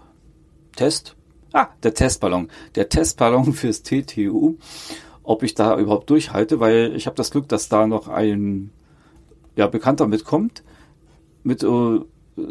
Test? 0.75 1.15
Ah, 1.53 1.69
der 1.83 1.93
Testballon. 1.93 2.49
Der 2.75 2.89
Testballon 2.89 3.53
fürs 3.53 3.83
TTU. 3.83 4.57
Ob 5.23 5.43
ich 5.43 5.53
da 5.53 5.77
überhaupt 5.77 6.09
durchhalte, 6.09 6.59
weil 6.59 6.95
ich 6.95 7.05
habe 7.05 7.15
das 7.15 7.31
Glück, 7.31 7.47
dass 7.49 7.69
da 7.69 7.87
noch 7.87 8.07
ein 8.07 8.71
ja, 9.55 9.67
Bekannter 9.67 10.07
mitkommt. 10.07 10.63
Mit, 11.43 11.63
äh, 11.63 11.99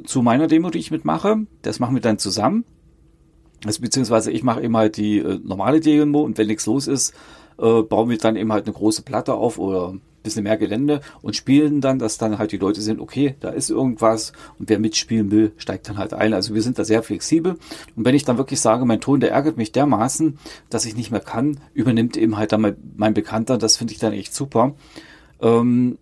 zu 0.04 0.22
meiner 0.22 0.46
Demo, 0.46 0.70
die 0.70 0.78
ich 0.78 0.90
mitmache. 0.90 1.46
Das 1.62 1.80
machen 1.80 1.94
wir 1.94 2.02
dann 2.02 2.18
zusammen. 2.18 2.64
Also 3.64 3.80
beziehungsweise 3.82 4.30
ich 4.30 4.44
mache 4.44 4.62
eben 4.62 4.76
halt 4.76 4.96
die 4.96 5.18
äh, 5.18 5.40
normale 5.42 5.80
Demo 5.80 6.20
und 6.20 6.38
wenn 6.38 6.46
nichts 6.46 6.66
los 6.66 6.86
ist, 6.86 7.12
äh, 7.58 7.82
bauen 7.82 8.08
wir 8.08 8.18
dann 8.18 8.36
eben 8.36 8.52
halt 8.52 8.66
eine 8.66 8.74
große 8.74 9.02
Platte 9.02 9.34
auf 9.34 9.58
oder 9.58 9.94
bisschen 10.22 10.44
mehr 10.44 10.56
Gelände 10.56 11.00
und 11.22 11.36
spielen 11.36 11.80
dann, 11.80 11.98
dass 11.98 12.18
dann 12.18 12.38
halt 12.38 12.52
die 12.52 12.58
Leute 12.58 12.80
sehen, 12.80 13.00
okay, 13.00 13.36
da 13.40 13.50
ist 13.50 13.70
irgendwas 13.70 14.32
und 14.58 14.68
wer 14.68 14.78
mitspielen 14.78 15.30
will, 15.30 15.52
steigt 15.56 15.88
dann 15.88 15.98
halt 15.98 16.14
ein. 16.14 16.34
Also 16.34 16.54
wir 16.54 16.62
sind 16.62 16.78
da 16.78 16.84
sehr 16.84 17.02
flexibel. 17.02 17.56
Und 17.96 18.04
wenn 18.04 18.14
ich 18.14 18.24
dann 18.24 18.38
wirklich 18.38 18.60
sage, 18.60 18.84
mein 18.84 19.00
Ton, 19.00 19.20
der 19.20 19.32
ärgert 19.32 19.56
mich 19.56 19.72
dermaßen, 19.72 20.38
dass 20.70 20.84
ich 20.84 20.96
nicht 20.96 21.10
mehr 21.10 21.20
kann, 21.20 21.60
übernimmt 21.74 22.16
eben 22.16 22.36
halt 22.36 22.52
dann 22.52 22.76
mein, 22.96 23.14
Bekannter. 23.14 23.58
Das 23.58 23.76
finde 23.76 23.94
ich 23.94 23.98
dann 23.98 24.12
echt 24.12 24.34
super. 24.34 24.74
Ähm, 25.40 25.98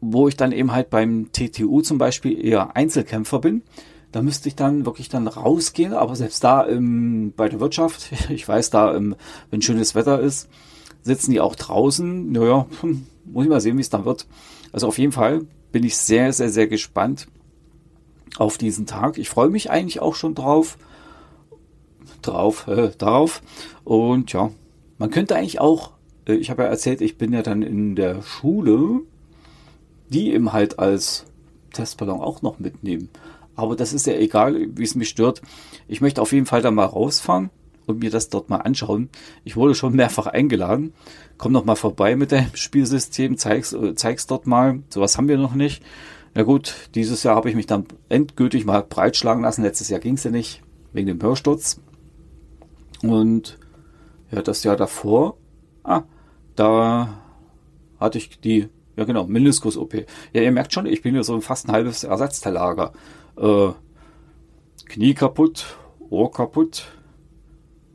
wo 0.00 0.26
ich 0.26 0.36
dann 0.36 0.50
eben 0.50 0.72
halt 0.72 0.90
beim 0.90 1.30
TTU 1.32 1.80
zum 1.80 1.98
Beispiel 1.98 2.44
eher 2.44 2.74
Einzelkämpfer 2.76 3.38
bin. 3.38 3.62
Da 4.10 4.20
müsste 4.20 4.48
ich 4.48 4.56
dann 4.56 4.84
wirklich 4.84 5.08
dann 5.08 5.26
rausgehen, 5.28 5.94
aber 5.94 6.16
selbst 6.16 6.44
da 6.44 6.62
im, 6.62 7.32
bei 7.34 7.48
der 7.48 7.60
Wirtschaft, 7.60 8.10
ich 8.28 8.46
weiß 8.46 8.70
da, 8.70 8.94
im, 8.94 9.14
wenn 9.50 9.62
schönes 9.62 9.94
Wetter 9.94 10.20
ist, 10.20 10.48
sitzen 11.02 11.30
die 11.30 11.40
auch 11.40 11.54
draußen. 11.54 12.30
Naja, 12.32 12.66
hm, 12.80 13.06
muss 13.24 13.44
ich 13.44 13.50
mal 13.50 13.60
sehen, 13.60 13.76
wie 13.76 13.82
es 13.82 13.90
dann 13.90 14.04
wird. 14.04 14.26
Also 14.72 14.88
auf 14.88 14.98
jeden 14.98 15.12
Fall 15.12 15.42
bin 15.70 15.84
ich 15.84 15.96
sehr, 15.96 16.32
sehr, 16.32 16.50
sehr 16.50 16.66
gespannt 16.66 17.28
auf 18.38 18.58
diesen 18.58 18.86
Tag. 18.86 19.18
Ich 19.18 19.28
freue 19.28 19.50
mich 19.50 19.70
eigentlich 19.70 20.00
auch 20.00 20.14
schon 20.14 20.34
drauf. 20.34 20.78
Drauf, 22.22 22.68
äh, 22.68 22.90
darauf. 22.96 23.42
Und 23.84 24.32
ja, 24.32 24.50
man 24.98 25.10
könnte 25.10 25.36
eigentlich 25.36 25.60
auch, 25.60 25.92
äh, 26.26 26.34
ich 26.34 26.50
habe 26.50 26.62
ja 26.62 26.68
erzählt, 26.68 27.00
ich 27.00 27.18
bin 27.18 27.32
ja 27.32 27.42
dann 27.42 27.62
in 27.62 27.96
der 27.96 28.22
Schule, 28.22 29.00
die 30.08 30.32
eben 30.32 30.52
halt 30.52 30.78
als 30.78 31.24
Testballon 31.72 32.20
auch 32.20 32.42
noch 32.42 32.58
mitnehmen. 32.58 33.08
Aber 33.54 33.76
das 33.76 33.92
ist 33.92 34.06
ja 34.06 34.14
egal, 34.14 34.68
wie 34.76 34.84
es 34.84 34.94
mich 34.94 35.08
stört. 35.08 35.42
Ich 35.88 36.00
möchte 36.00 36.22
auf 36.22 36.32
jeden 36.32 36.46
Fall 36.46 36.62
da 36.62 36.70
mal 36.70 36.84
rausfahren 36.84 37.50
und 37.86 38.00
mir 38.00 38.10
das 38.10 38.28
dort 38.28 38.50
mal 38.50 38.58
anschauen. 38.58 39.08
Ich 39.44 39.56
wurde 39.56 39.74
schon 39.74 39.94
mehrfach 39.94 40.26
eingeladen. 40.26 40.92
Komm 41.38 41.52
noch 41.52 41.64
mal 41.64 41.76
vorbei 41.76 42.16
mit 42.16 42.32
deinem 42.32 42.54
Spielsystem, 42.54 43.36
zeig's, 43.36 43.72
äh, 43.72 43.94
zeig's 43.94 44.26
dort 44.26 44.46
mal. 44.46 44.80
Sowas 44.88 45.16
haben 45.16 45.28
wir 45.28 45.38
noch 45.38 45.54
nicht. 45.54 45.82
Na 46.34 46.44
gut, 46.44 46.88
dieses 46.94 47.22
Jahr 47.22 47.36
habe 47.36 47.50
ich 47.50 47.56
mich 47.56 47.66
dann 47.66 47.86
endgültig 48.08 48.64
mal 48.64 48.82
breitschlagen 48.82 49.42
lassen. 49.42 49.62
Letztes 49.62 49.88
Jahr 49.88 50.00
ging's 50.00 50.24
ja 50.24 50.30
nicht, 50.30 50.62
wegen 50.92 51.08
dem 51.08 51.22
Hörsturz. 51.22 51.80
Und 53.02 53.58
ja, 54.30 54.40
das 54.40 54.64
Jahr 54.64 54.76
davor, 54.76 55.36
ah, 55.84 56.04
da 56.56 57.22
hatte 58.00 58.18
ich 58.18 58.40
die, 58.40 58.68
ja 58.96 59.04
genau, 59.04 59.26
Meniskus-OP. 59.26 60.06
Ja, 60.32 60.42
ihr 60.42 60.52
merkt 60.52 60.72
schon, 60.72 60.86
ich 60.86 61.02
bin 61.02 61.14
ja 61.14 61.22
so 61.22 61.40
fast 61.40 61.68
ein 61.68 61.72
halbes 61.72 62.04
Ersatzteillager. 62.04 62.92
Äh, 63.36 63.70
Knie 64.86 65.14
kaputt, 65.14 65.76
Ohr 66.10 66.30
kaputt, 66.30 66.84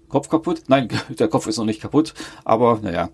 Kopf 0.09 0.29
kaputt? 0.29 0.63
Nein, 0.67 0.89
der 1.19 1.27
Kopf 1.27 1.47
ist 1.47 1.57
noch 1.57 1.65
nicht 1.65 1.81
kaputt, 1.81 2.13
aber 2.45 2.79
naja. 2.81 3.09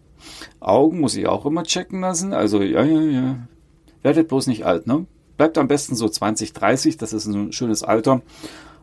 Augen 0.59 1.01
muss 1.01 1.15
ich 1.15 1.27
auch 1.27 1.45
immer 1.45 1.63
checken 1.63 2.01
lassen. 2.01 2.33
Also 2.33 2.61
ja, 2.61 2.83
ja, 2.83 3.01
ja. 3.01 3.47
Werdet 4.01 4.27
bloß 4.27 4.47
nicht 4.47 4.65
alt, 4.65 4.87
ne? 4.87 5.05
Bleibt 5.37 5.57
am 5.57 5.67
besten 5.67 5.95
so 5.95 6.07
20, 6.07 6.53
30, 6.53 6.97
das 6.97 7.13
ist 7.13 7.25
ein 7.25 7.51
schönes 7.51 7.83
Alter. 7.83 8.21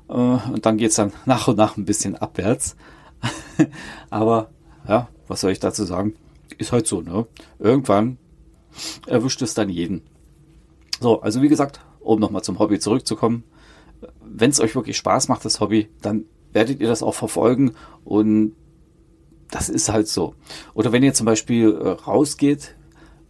Äh, 0.09 0.13
und 0.13 0.67
dann 0.67 0.77
geht's 0.77 0.97
dann 0.97 1.13
nach 1.27 1.49
und 1.49 1.57
nach 1.57 1.77
ein 1.77 1.85
bisschen 1.85 2.17
abwärts. 2.17 2.77
aber 4.11 4.51
ja, 4.89 5.09
was 5.29 5.41
soll 5.41 5.53
ich 5.53 5.61
dazu 5.61 5.85
sagen? 5.85 6.15
Ist 6.59 6.73
halt 6.73 6.87
so, 6.87 7.01
ne? 7.01 7.27
Irgendwann 7.59 8.19
erwischt 9.07 9.43
es 9.43 9.55
dann 9.55 9.69
jeden. 9.69 10.03
So, 11.01 11.21
also 11.23 11.43
wie 11.43 11.49
gesagt, 11.49 11.81
um 12.01 12.21
nochmal 12.21 12.43
zum 12.43 12.59
Hobby 12.59 12.79
zurückzukommen. 12.79 13.45
Wenn 14.21 14.51
es 14.51 14.61
euch 14.61 14.75
wirklich 14.75 14.97
Spaß 14.97 15.29
macht, 15.29 15.45
das 15.45 15.61
Hobby, 15.61 15.89
dann 16.01 16.25
werdet 16.53 16.81
ihr 16.81 16.89
das 16.89 17.03
auch 17.03 17.15
verfolgen 17.15 17.73
und 18.05 18.53
das 19.51 19.69
ist 19.69 19.89
halt 19.89 20.09
so. 20.09 20.35
Oder 20.75 20.93
wenn 20.93 21.03
ihr 21.03 21.15
zum 21.15 21.27
Beispiel 21.27 21.73
äh, 21.73 21.89
rausgeht 21.89 22.77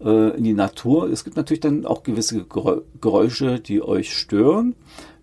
äh, 0.01 0.37
in 0.37 0.45
die 0.45 0.53
Natur, 0.53 1.11
es 1.11 1.25
gibt 1.25 1.37
natürlich 1.37 1.61
dann 1.61 1.87
auch 1.87 2.03
gewisse 2.03 2.45
Geräusche, 3.01 3.61
die 3.61 3.83
euch 3.83 4.15
stören. 4.15 4.75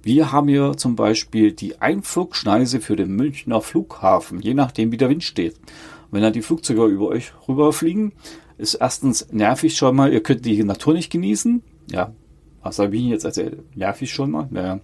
Wir 0.01 0.32
haben 0.32 0.48
hier 0.48 0.74
zum 0.77 0.96
Beispiel 0.96 1.51
die 1.51 1.82
Einflugschneise 1.82 2.80
für 2.80 2.96
den 2.96 3.12
Münchner 3.16 3.62
Flughafen, 3.62 4.39
je 4.42 4.54
nachdem 4.54 4.92
wie 4.92 4.98
der 4.98 5.10
Wind 5.10 5.24
steht. 5.24 5.56
wenn 6.10 6.22
dann 6.22 6.34
die 6.34 6.42
Flugzeuge 6.42 6.86
über 6.86 7.08
euch 7.08 7.34
rüberfliegen, 7.48 8.13
ist 8.58 8.75
erstens 8.75 9.27
nervig 9.32 9.75
schon 9.75 9.96
mal, 9.96 10.12
ihr 10.12 10.24
könnt 10.24 10.46
die 10.46 10.63
Natur 10.63 10.94
nicht 10.94 11.12
genießen. 11.12 11.62
Ja, 11.92 12.13
was 12.63 12.80
habe 12.80 12.96
ich 12.96 13.04
jetzt 13.04 13.25
erzählt? 13.25 13.60
Nervig 13.75 14.12
schon 14.12 14.32
mal. 14.32 14.50
Ja. 14.51 14.80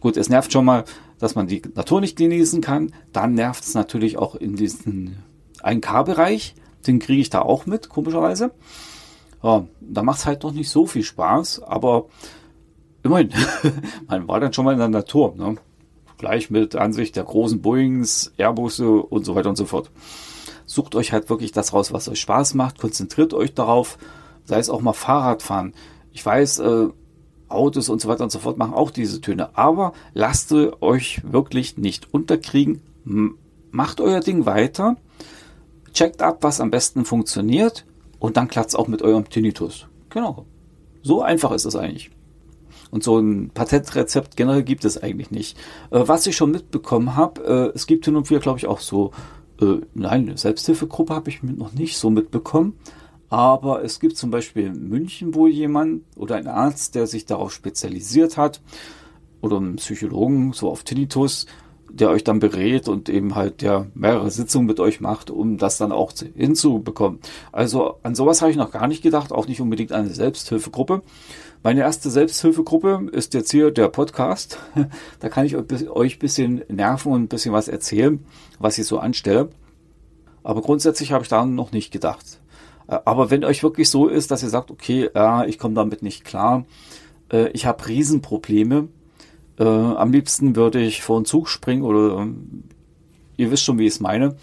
Gut, 0.00 0.16
es 0.16 0.28
nervt 0.28 0.52
schon 0.52 0.64
mal, 0.64 0.84
dass 1.22 1.36
man 1.36 1.46
die 1.46 1.62
Natur 1.76 2.00
nicht 2.00 2.18
genießen 2.18 2.60
kann. 2.60 2.92
Dann 3.12 3.34
nervt 3.34 3.62
es 3.62 3.74
natürlich 3.74 4.18
auch 4.18 4.34
in 4.34 4.56
diesen 4.56 5.22
1K-Bereich. 5.62 6.56
Den 6.84 6.98
kriege 6.98 7.20
ich 7.20 7.30
da 7.30 7.42
auch 7.42 7.64
mit, 7.64 7.88
komischerweise. 7.88 8.50
Ja, 9.40 9.64
da 9.80 10.02
macht 10.02 10.18
es 10.18 10.26
halt 10.26 10.42
noch 10.42 10.50
nicht 10.50 10.68
so 10.68 10.84
viel 10.84 11.04
Spaß, 11.04 11.62
aber 11.62 12.06
immerhin, 13.04 13.30
man 14.08 14.26
war 14.26 14.40
dann 14.40 14.52
schon 14.52 14.64
mal 14.64 14.72
in 14.72 14.80
der 14.80 14.88
Natur. 14.88 15.36
Ne? 15.36 15.58
Gleich 16.18 16.50
mit 16.50 16.74
Ansicht 16.74 17.14
der 17.14 17.22
großen 17.22 17.62
Boeings, 17.62 18.32
Airbusse 18.36 18.90
und 18.90 19.24
so 19.24 19.36
weiter 19.36 19.48
und 19.48 19.56
so 19.56 19.66
fort. 19.66 19.92
Sucht 20.66 20.96
euch 20.96 21.12
halt 21.12 21.30
wirklich 21.30 21.52
das 21.52 21.72
raus, 21.72 21.92
was 21.92 22.08
euch 22.08 22.18
Spaß 22.18 22.54
macht. 22.54 22.80
Konzentriert 22.80 23.32
euch 23.32 23.54
darauf. 23.54 23.96
Sei 24.44 24.58
es 24.58 24.68
auch 24.68 24.80
mal 24.80 24.92
Fahrradfahren. 24.92 25.72
Ich 26.12 26.26
weiß, 26.26 26.58
äh, 26.58 26.88
Autos 27.54 27.88
und 27.88 28.00
so 28.00 28.08
weiter 28.08 28.24
und 28.24 28.32
so 28.32 28.38
fort 28.38 28.58
machen 28.58 28.74
auch 28.74 28.90
diese 28.90 29.20
Töne. 29.20 29.56
Aber 29.56 29.92
lasst 30.14 30.52
euch 30.52 31.20
wirklich 31.24 31.76
nicht 31.76 32.12
unterkriegen. 32.12 32.80
Macht 33.70 34.00
euer 34.00 34.20
Ding 34.20 34.46
weiter. 34.46 34.96
Checkt 35.92 36.22
ab, 36.22 36.38
was 36.40 36.60
am 36.60 36.70
besten 36.70 37.04
funktioniert. 37.04 37.84
Und 38.18 38.36
dann 38.36 38.48
klappt 38.48 38.76
auch 38.76 38.88
mit 38.88 39.02
eurem 39.02 39.28
Tinnitus. 39.28 39.86
Genau. 40.10 40.46
So 41.02 41.22
einfach 41.22 41.50
ist 41.52 41.64
es 41.64 41.74
eigentlich. 41.74 42.10
Und 42.92 43.02
so 43.02 43.18
ein 43.18 43.50
Patentrezept 43.50 44.36
generell 44.36 44.62
gibt 44.62 44.84
es 44.84 45.02
eigentlich 45.02 45.30
nicht. 45.30 45.56
Äh, 45.90 46.02
was 46.06 46.26
ich 46.26 46.36
schon 46.36 46.50
mitbekommen 46.50 47.16
habe, 47.16 47.42
äh, 47.42 47.76
es 47.76 47.86
gibt 47.86 48.04
hin 48.04 48.16
und 48.16 48.28
wieder, 48.28 48.40
glaube 48.40 48.58
ich, 48.58 48.66
auch 48.66 48.80
so, 48.80 49.12
äh, 49.60 49.80
nein, 49.94 50.28
eine 50.28 50.36
Selbsthilfegruppe 50.36 51.14
habe 51.14 51.30
ich 51.30 51.42
noch 51.42 51.72
nicht 51.72 51.96
so 51.96 52.10
mitbekommen. 52.10 52.74
Aber 53.32 53.82
es 53.82 53.98
gibt 53.98 54.18
zum 54.18 54.30
Beispiel 54.30 54.66
in 54.66 54.90
München 54.90 55.34
wohl 55.34 55.48
jemand 55.48 56.02
oder 56.16 56.36
ein 56.36 56.46
Arzt, 56.46 56.94
der 56.94 57.06
sich 57.06 57.24
darauf 57.24 57.50
spezialisiert 57.50 58.36
hat 58.36 58.60
oder 59.40 59.56
einen 59.56 59.76
Psychologen, 59.76 60.52
so 60.52 60.68
auf 60.68 60.82
Tinnitus, 60.82 61.46
der 61.90 62.10
euch 62.10 62.24
dann 62.24 62.40
berät 62.40 62.90
und 62.90 63.08
eben 63.08 63.34
halt 63.34 63.62
der 63.62 63.86
mehrere 63.94 64.30
Sitzungen 64.30 64.66
mit 64.66 64.80
euch 64.80 65.00
macht, 65.00 65.30
um 65.30 65.56
das 65.56 65.78
dann 65.78 65.92
auch 65.92 66.12
hinzubekommen. 66.36 67.20
Also 67.52 67.94
an 68.02 68.14
sowas 68.14 68.42
habe 68.42 68.50
ich 68.50 68.58
noch 68.58 68.70
gar 68.70 68.86
nicht 68.86 69.02
gedacht, 69.02 69.32
auch 69.32 69.48
nicht 69.48 69.62
unbedingt 69.62 69.92
eine 69.92 70.10
Selbsthilfegruppe. 70.10 71.00
Meine 71.62 71.80
erste 71.80 72.10
Selbsthilfegruppe 72.10 73.08
ist 73.12 73.32
jetzt 73.32 73.50
hier 73.50 73.70
der 73.70 73.88
Podcast. 73.88 74.58
da 75.20 75.30
kann 75.30 75.46
ich 75.46 75.56
euch 75.56 76.16
ein 76.16 76.18
bisschen 76.18 76.64
nerven 76.68 77.10
und 77.10 77.22
ein 77.22 77.28
bisschen 77.28 77.54
was 77.54 77.68
erzählen, 77.68 78.22
was 78.58 78.76
ich 78.76 78.84
so 78.84 78.98
anstelle. 78.98 79.48
Aber 80.42 80.60
grundsätzlich 80.60 81.12
habe 81.12 81.22
ich 81.22 81.30
da 81.30 81.46
noch 81.46 81.72
nicht 81.72 81.92
gedacht. 81.92 82.41
Äh, 82.88 82.98
aber 83.04 83.30
wenn 83.30 83.44
euch 83.44 83.62
wirklich 83.62 83.90
so 83.90 84.08
ist, 84.08 84.30
dass 84.30 84.42
ihr 84.42 84.48
sagt, 84.48 84.70
okay, 84.70 85.10
ja, 85.14 85.44
ich 85.44 85.58
komme 85.58 85.74
damit 85.74 86.02
nicht 86.02 86.24
klar, 86.24 86.64
äh, 87.30 87.48
ich 87.50 87.66
habe 87.66 87.86
Riesenprobleme, 87.86 88.88
äh, 89.58 89.64
am 89.64 90.12
liebsten 90.12 90.56
würde 90.56 90.80
ich 90.80 91.02
vor 91.02 91.16
einen 91.16 91.24
Zug 91.24 91.48
springen 91.48 91.82
oder 91.82 92.18
ähm, 92.18 92.64
ihr 93.36 93.50
wisst 93.50 93.64
schon, 93.64 93.78
wie 93.78 93.86
ich 93.86 93.94
es 93.94 94.00
meine, 94.00 94.36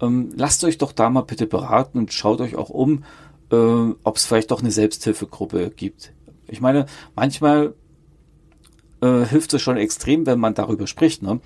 ähm, 0.00 0.32
lasst 0.36 0.64
euch 0.64 0.78
doch 0.78 0.92
da 0.92 1.10
mal 1.10 1.22
bitte 1.22 1.46
beraten 1.46 1.98
und 1.98 2.12
schaut 2.12 2.40
euch 2.40 2.56
auch 2.56 2.70
um, 2.70 3.04
ob 3.54 4.16
es 4.16 4.24
vielleicht 4.24 4.50
doch 4.50 4.60
eine 4.60 4.70
Selbsthilfegruppe 4.70 5.72
gibt. 5.76 6.14
Ich 6.48 6.62
meine, 6.62 6.86
manchmal 7.14 7.74
hilft 9.02 9.52
es 9.52 9.60
schon 9.60 9.76
extrem, 9.76 10.24
wenn 10.24 10.40
man 10.40 10.54
darüber 10.54 10.86
spricht. 10.86 11.22
Ne? 11.22 11.38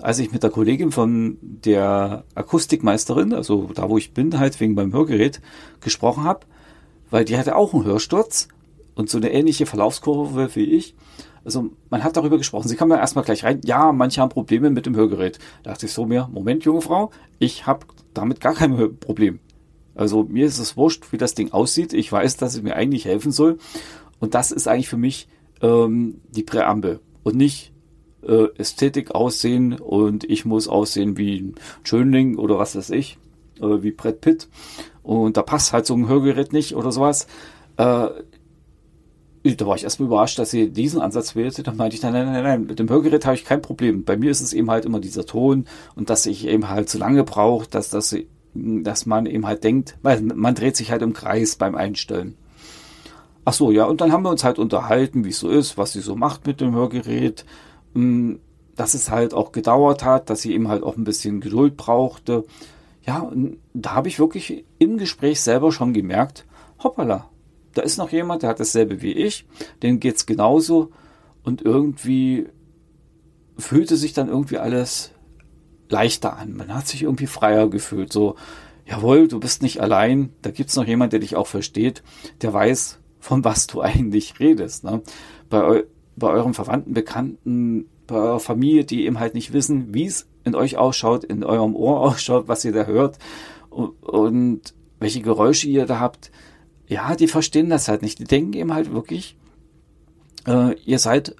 Als 0.00 0.18
ich 0.18 0.32
mit 0.32 0.42
der 0.42 0.50
Kollegin 0.50 0.92
von 0.92 1.38
der 1.40 2.24
Akustikmeisterin, 2.34 3.32
also 3.32 3.70
da 3.74 3.88
wo 3.88 3.98
ich 3.98 4.12
bin, 4.12 4.38
halt 4.38 4.58
wegen 4.60 4.74
beim 4.74 4.92
Hörgerät 4.92 5.40
gesprochen 5.80 6.24
habe, 6.24 6.40
weil 7.10 7.24
die 7.24 7.36
hatte 7.36 7.56
auch 7.56 7.74
einen 7.74 7.84
Hörsturz 7.84 8.48
und 8.94 9.10
so 9.10 9.18
eine 9.18 9.32
ähnliche 9.32 9.66
Verlaufskurve 9.66 10.50
wie 10.54 10.64
ich. 10.64 10.94
Also 11.44 11.70
man 11.90 12.02
hat 12.02 12.16
darüber 12.16 12.38
gesprochen. 12.38 12.68
Sie 12.68 12.76
kam 12.76 12.88
da 12.88 12.98
erstmal 12.98 13.24
gleich 13.24 13.44
rein. 13.44 13.60
Ja, 13.64 13.92
manche 13.92 14.20
haben 14.20 14.30
Probleme 14.30 14.70
mit 14.70 14.84
dem 14.84 14.96
Hörgerät. 14.96 15.38
Da 15.62 15.70
dachte 15.70 15.86
ich 15.86 15.92
so 15.92 16.04
mir, 16.04 16.28
Moment, 16.32 16.64
junge 16.64 16.80
Frau, 16.80 17.10
ich 17.38 17.66
habe 17.66 17.86
damit 18.14 18.40
gar 18.40 18.54
kein 18.54 18.98
Problem. 18.98 19.38
Also 19.94 20.24
mir 20.24 20.46
ist 20.46 20.58
es 20.58 20.76
wurscht, 20.76 21.12
wie 21.12 21.18
das 21.18 21.34
Ding 21.34 21.52
aussieht. 21.52 21.92
Ich 21.92 22.10
weiß, 22.10 22.36
dass 22.36 22.54
es 22.54 22.62
mir 22.62 22.74
eigentlich 22.74 23.04
helfen 23.04 23.30
soll. 23.30 23.58
Und 24.18 24.34
das 24.34 24.50
ist 24.50 24.66
eigentlich 24.66 24.88
für 24.88 24.96
mich 24.96 25.28
ähm, 25.62 26.20
die 26.30 26.42
Präambel 26.42 27.00
und 27.22 27.36
nicht 27.36 27.72
äh, 28.26 28.48
Ästhetik 28.58 29.12
aussehen 29.12 29.74
und 29.74 30.24
ich 30.24 30.44
muss 30.44 30.68
aussehen 30.68 31.16
wie 31.16 31.40
ein 31.40 31.54
Schönling 31.84 32.36
oder 32.36 32.58
was 32.58 32.76
weiß 32.76 32.90
ich, 32.90 33.18
äh, 33.60 33.82
wie 33.82 33.92
Brett 33.92 34.20
Pitt. 34.20 34.48
Und 35.02 35.36
da 35.36 35.42
passt 35.42 35.72
halt 35.72 35.86
so 35.86 35.94
ein 35.94 36.08
Hörgerät 36.08 36.52
nicht 36.52 36.74
oder 36.74 36.92
sowas. 36.92 37.26
Äh, 37.76 38.08
da 39.44 39.66
war 39.66 39.76
ich 39.76 39.84
erstmal 39.84 40.08
überrascht, 40.08 40.38
dass 40.40 40.50
sie 40.50 40.70
diesen 40.70 41.00
Ansatz 41.00 41.36
wählte. 41.36 41.62
Dann 41.62 41.76
meinte 41.76 41.94
ich, 41.94 42.02
nein, 42.02 42.12
nein, 42.12 42.32
nein, 42.32 42.42
nein, 42.42 42.66
mit 42.66 42.80
dem 42.80 42.88
Hörgerät 42.88 43.24
habe 43.24 43.36
ich 43.36 43.44
kein 43.44 43.62
Problem. 43.62 44.04
Bei 44.04 44.16
mir 44.16 44.30
ist 44.30 44.40
es 44.40 44.52
eben 44.52 44.70
halt 44.70 44.84
immer 44.84 44.98
dieser 44.98 45.24
Ton 45.24 45.66
und 45.94 46.10
dass 46.10 46.26
ich 46.26 46.46
eben 46.46 46.68
halt 46.68 46.88
zu 46.88 46.98
lange 46.98 47.22
brauche, 47.22 47.68
dass 47.68 47.90
das 47.90 48.16
dass 48.58 49.04
man 49.04 49.26
eben 49.26 49.46
halt 49.46 49.64
denkt, 49.64 49.98
weil 50.02 50.22
man 50.22 50.54
dreht 50.54 50.76
sich 50.76 50.90
halt 50.90 51.02
im 51.02 51.12
Kreis 51.12 51.56
beim 51.56 51.74
Einstellen. 51.74 52.36
Ach 53.44 53.52
so, 53.52 53.70
ja, 53.70 53.84
und 53.84 54.00
dann 54.00 54.12
haben 54.12 54.22
wir 54.24 54.30
uns 54.30 54.44
halt 54.44 54.58
unterhalten, 54.58 55.24
wie 55.24 55.28
es 55.28 55.38
so 55.38 55.48
ist, 55.48 55.78
was 55.78 55.92
sie 55.92 56.00
so 56.00 56.16
macht 56.16 56.46
mit 56.46 56.60
dem 56.60 56.74
Hörgerät, 56.74 57.44
dass 58.76 58.94
es 58.94 59.10
halt 59.10 59.34
auch 59.34 59.52
gedauert 59.52 60.04
hat, 60.04 60.30
dass 60.30 60.42
sie 60.42 60.52
eben 60.52 60.68
halt 60.68 60.82
auch 60.82 60.96
ein 60.96 61.04
bisschen 61.04 61.40
Geduld 61.40 61.76
brauchte. 61.76 62.44
Ja, 63.04 63.20
und 63.20 63.58
da 63.72 63.94
habe 63.94 64.08
ich 64.08 64.18
wirklich 64.18 64.64
im 64.78 64.98
Gespräch 64.98 65.40
selber 65.40 65.72
schon 65.72 65.92
gemerkt, 65.92 66.44
hoppala, 66.82 67.30
da 67.74 67.82
ist 67.82 67.98
noch 67.98 68.10
jemand, 68.10 68.42
der 68.42 68.50
hat 68.50 68.60
dasselbe 68.60 69.02
wie 69.02 69.12
ich, 69.12 69.46
denen 69.82 70.00
geht's 70.00 70.26
genauso 70.26 70.90
und 71.42 71.62
irgendwie 71.62 72.48
fühlte 73.58 73.96
sich 73.96 74.12
dann 74.12 74.28
irgendwie 74.28 74.58
alles 74.58 75.12
leichter 75.88 76.36
an. 76.36 76.54
Man 76.54 76.74
hat 76.74 76.86
sich 76.86 77.02
irgendwie 77.02 77.26
freier 77.26 77.68
gefühlt. 77.68 78.12
So, 78.12 78.36
jawohl, 78.86 79.28
du 79.28 79.40
bist 79.40 79.62
nicht 79.62 79.80
allein. 79.80 80.30
Da 80.42 80.50
gibt's 80.50 80.76
noch 80.76 80.86
jemand, 80.86 81.12
der 81.12 81.20
dich 81.20 81.36
auch 81.36 81.46
versteht, 81.46 82.02
der 82.42 82.52
weiß, 82.52 82.98
von 83.20 83.44
was 83.44 83.66
du 83.66 83.80
eigentlich 83.82 84.40
redest. 84.40 84.84
Ne? 84.84 85.02
Bei, 85.48 85.84
bei 86.16 86.28
euren 86.28 86.54
Verwandten, 86.54 86.94
Bekannten, 86.94 87.86
bei 88.06 88.16
eurer 88.16 88.40
Familie, 88.40 88.84
die 88.84 89.04
eben 89.04 89.20
halt 89.20 89.34
nicht 89.34 89.52
wissen, 89.52 89.92
wie 89.94 90.06
es 90.06 90.26
in 90.44 90.54
euch 90.54 90.76
ausschaut, 90.76 91.24
in 91.24 91.44
eurem 91.44 91.74
Ohr 91.76 92.00
ausschaut, 92.02 92.48
was 92.48 92.64
ihr 92.64 92.72
da 92.72 92.84
hört 92.84 93.18
und, 93.70 94.74
welche 94.98 95.20
Geräusche 95.20 95.68
ihr 95.68 95.84
da 95.84 96.00
habt. 96.00 96.30
Ja, 96.88 97.14
die 97.16 97.26
verstehen 97.26 97.68
das 97.68 97.86
halt 97.86 98.00
nicht. 98.00 98.18
Die 98.18 98.24
denken 98.24 98.54
eben 98.54 98.72
halt 98.72 98.94
wirklich, 98.94 99.36
äh, 100.46 100.74
ihr 100.86 100.98
seid 100.98 101.36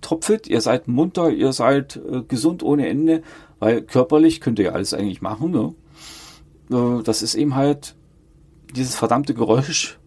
topfit, 0.00 0.46
ihr 0.46 0.62
seid 0.62 0.88
munter, 0.88 1.28
ihr 1.28 1.52
seid 1.52 1.96
äh, 1.96 2.22
gesund 2.22 2.62
ohne 2.62 2.88
Ende, 2.88 3.22
weil 3.58 3.82
körperlich 3.82 4.40
könnt 4.40 4.58
ihr 4.58 4.66
ja 4.66 4.72
alles 4.72 4.94
eigentlich 4.94 5.20
machen. 5.20 5.50
Ne? 5.50 5.74
Äh, 6.70 7.02
das 7.02 7.22
ist 7.22 7.34
eben 7.34 7.54
halt 7.54 7.94
dieses 8.74 8.94
verdammte 8.94 9.34
Geräusch 9.34 9.98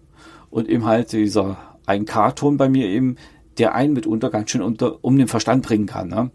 und 0.49 0.67
eben 0.67 0.85
halt 0.85 1.11
dieser 1.11 1.57
ein 1.85 2.05
K-Ton 2.05 2.57
bei 2.57 2.67
mir 2.67 2.87
eben, 2.87 3.17
der 3.57 3.75
einen 3.75 3.93
mitunter 3.93 4.29
ganz 4.29 4.51
schön 4.51 4.61
unter, 4.61 5.03
um 5.03 5.17
den 5.17 5.27
Verstand 5.27 5.65
bringen 5.65 5.85
kann. 5.85 6.07
Ne? 6.07 6.31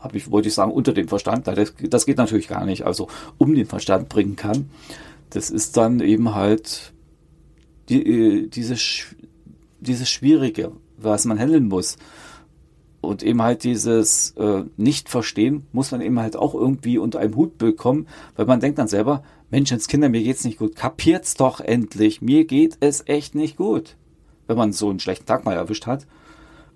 Hab 0.00 0.14
ich, 0.14 0.30
wollte 0.30 0.48
ich 0.48 0.54
sagen, 0.54 0.72
unter 0.72 0.92
dem 0.92 1.08
Verstand. 1.08 1.46
Das, 1.46 1.74
das 1.88 2.06
geht 2.06 2.18
natürlich 2.18 2.48
gar 2.48 2.64
nicht. 2.64 2.84
Also 2.84 3.08
um 3.36 3.54
den 3.54 3.66
Verstand 3.66 4.08
bringen 4.08 4.36
kann. 4.36 4.70
Das 5.30 5.50
ist 5.50 5.76
dann 5.76 6.00
eben 6.00 6.34
halt 6.34 6.92
die, 7.88 8.02
äh, 8.02 8.46
dieses, 8.48 9.06
dieses 9.80 10.08
Schwierige, 10.08 10.72
was 10.96 11.24
man 11.24 11.38
handeln 11.38 11.68
muss. 11.68 11.96
Und 13.00 13.22
eben 13.22 13.40
halt 13.42 13.62
dieses 13.62 14.32
äh, 14.32 14.64
Nicht-Verstehen 14.76 15.66
muss 15.72 15.92
man 15.92 16.00
eben 16.00 16.18
halt 16.18 16.36
auch 16.36 16.54
irgendwie 16.54 16.98
unter 16.98 17.20
einem 17.20 17.36
Hut 17.36 17.56
bekommen, 17.56 18.08
weil 18.36 18.46
man 18.46 18.60
denkt 18.60 18.78
dann 18.78 18.88
selber, 18.88 19.22
Menschenskinder, 19.50 20.08
mir 20.08 20.22
geht's 20.22 20.44
nicht 20.44 20.58
gut. 20.58 20.74
Kapiert's 20.74 21.34
doch 21.34 21.60
endlich. 21.60 22.20
Mir 22.20 22.44
geht 22.44 22.76
es 22.80 23.04
echt 23.06 23.34
nicht 23.34 23.56
gut. 23.56 23.96
Wenn 24.46 24.58
man 24.58 24.72
so 24.72 24.90
einen 24.90 25.00
schlechten 25.00 25.26
Tag 25.26 25.44
mal 25.44 25.54
erwischt 25.54 25.86
hat, 25.86 26.06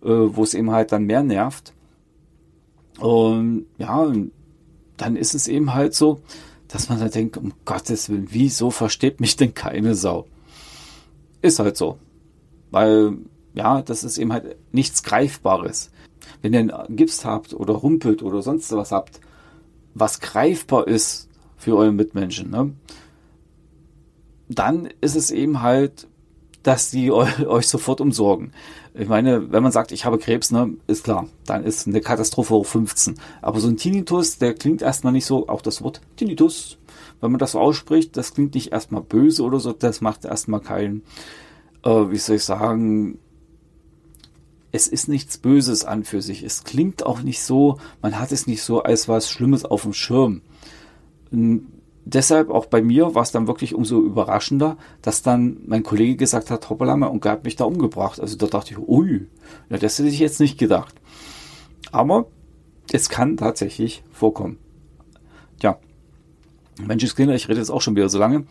äh, 0.03 0.09
wo 0.09 0.43
es 0.43 0.55
eben 0.55 0.71
halt 0.71 0.93
dann 0.93 1.05
mehr 1.05 1.23
nervt. 1.23 1.73
Und 2.99 3.67
ja, 3.79 4.13
dann 4.97 5.17
ist 5.17 5.35
es 5.35 5.49
eben 5.49 5.75
halt 5.75 5.95
so, 5.95 6.21
dass 6.69 6.89
man 6.89 6.99
dann 6.99 7.11
denkt, 7.11 7.37
um 7.37 7.53
Gottes 7.65 8.09
Willen, 8.09 8.29
wieso 8.31 8.71
versteht 8.71 9.21
mich 9.21 9.37
denn 9.37 9.55
keine 9.55 9.95
Sau? 9.95 10.27
Ist 11.43 11.59
halt 11.59 11.77
so. 11.77 11.99
Weil, 12.71 13.19
ja, 13.55 13.83
das 13.83 14.05
ist 14.05 14.19
eben 14.19 14.33
halt 14.33 14.57
nichts 14.73 15.03
Greifbares. 15.03 15.91
Wenn 16.41 16.55
ihr 16.55 16.61
einen 16.61 16.97
Gips 16.97 17.25
habt 17.25 17.53
oder 17.53 17.75
rumpelt 17.75 18.23
oder 18.23 18.43
sonst 18.43 18.73
was 18.73 18.93
habt, 18.93 19.21
was 19.95 20.21
greifbar 20.21 20.89
ist 20.89 21.29
für 21.57 21.77
eure 21.77 21.93
Mitmenschen, 21.93 22.51
ne? 22.51 22.73
dann 24.49 24.89
ist 25.01 25.17
es 25.17 25.31
eben 25.31 25.63
halt, 25.63 26.09
dass 26.63 26.91
die 26.91 27.11
euch 27.13 27.67
sofort 27.69 28.01
umsorgen. 28.01 28.53
Ich 28.95 29.09
meine, 29.09 29.51
wenn 29.53 29.63
man 29.63 29.73
sagt, 29.73 29.93
ich 29.93 30.05
habe 30.05 30.19
Krebs, 30.19 30.51
ne, 30.51 30.75
ist 30.87 31.05
klar, 31.05 31.29
dann 31.47 31.65
ist 31.65 31.87
eine 31.87 32.01
Katastrophe 32.01 32.55
hoch 32.55 32.67
15. 32.67 33.19
Aber 33.41 33.61
so 33.61 33.69
ein 33.69 33.77
Tinnitus, 33.77 34.39
der 34.39 34.55
klingt 34.55 34.83
erstmal 34.83 35.13
nicht 35.13 35.27
so, 35.27 35.49
auch 35.49 35.63
das 35.63 35.83
Wort 35.83 36.01
Tinnitus, 36.17 36.79
wenn 37.21 37.31
man 37.31 37.39
das 37.39 37.53
so 37.53 37.61
ausspricht, 37.61 38.17
das 38.17 38.35
klingt 38.35 38.55
nicht 38.55 38.73
erstmal 38.73 39.03
böse 39.03 39.43
oder 39.45 39.61
so, 39.61 39.73
das 39.73 40.01
macht 40.01 40.25
erstmal 40.25 40.61
keinen, 40.61 41.03
äh, 41.85 42.11
wie 42.11 42.19
soll 42.19 42.37
ich 42.37 42.45
sagen, 42.45 43.19
es 44.73 44.89
ist 44.89 45.09
nichts 45.09 45.39
Böses 45.39 45.85
an 45.85 46.03
für 46.03 46.23
sich. 46.23 46.43
Es 46.43 46.65
klingt 46.65 47.05
auch 47.05 47.23
nicht 47.23 47.43
so, 47.43 47.79
man 48.01 48.19
hat 48.19 48.33
es 48.33 48.47
nicht 48.47 48.63
so 48.63 48.83
als 48.83 49.07
was 49.07 49.31
Schlimmes 49.31 49.65
auf 49.67 49.83
dem 49.83 49.93
Schirm. 49.93 50.41
Deshalb 52.05 52.51
auch 52.51 52.67
bei 52.67 52.83
mir 52.83 53.15
war 53.15 53.23
es 53.23 53.33
dann 53.33 53.47
wirklich 53.47 53.75
umso 53.75 54.01
überraschender, 54.01 54.77
dass 55.03 55.23
dann 55.23 55.59
mein 55.67 55.83
Kollege 55.83 56.17
gesagt 56.17 56.51
hat, 56.51 56.69
hoppala, 56.71 56.97
mein 56.97 57.11
Onkel 57.11 57.31
hat 57.31 57.45
mich 57.45 57.57
da 57.57 57.65
umgebracht. 57.65 58.21
Also 58.21 58.37
da 58.37 58.47
dachte 58.47 58.73
ich, 58.73 58.79
ui, 58.79 59.27
ja, 59.71 59.79
das 59.79 59.99
hätte 59.99 60.09
ich 60.09 60.19
jetzt 60.19 60.41
nicht 60.41 60.59
gedacht. 60.59 60.95
Aber 61.91 62.27
es 62.93 63.09
kann 63.09 63.37
tatsächlich 63.37 64.03
vorkommen. 64.11 64.59
Tja, 65.61 65.79
Menschenskinder, 66.81 67.35
ich 67.35 67.49
rede 67.49 67.61
jetzt 67.61 67.71
auch 67.71 67.83
schon 67.83 67.97
wieder 67.97 68.09
so 68.09 68.19
lange. 68.19 68.45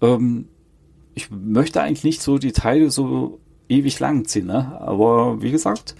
Ähm, 0.00 0.48
ich 1.14 1.30
möchte 1.30 1.82
eigentlich 1.82 2.04
nicht 2.04 2.22
so 2.22 2.38
die 2.38 2.52
Teile 2.52 2.90
so 2.90 3.40
ewig 3.68 3.98
lang 4.00 4.24
ziehen, 4.24 4.46
ne? 4.46 4.80
Aber 4.80 5.42
wie 5.42 5.50
gesagt, 5.50 5.94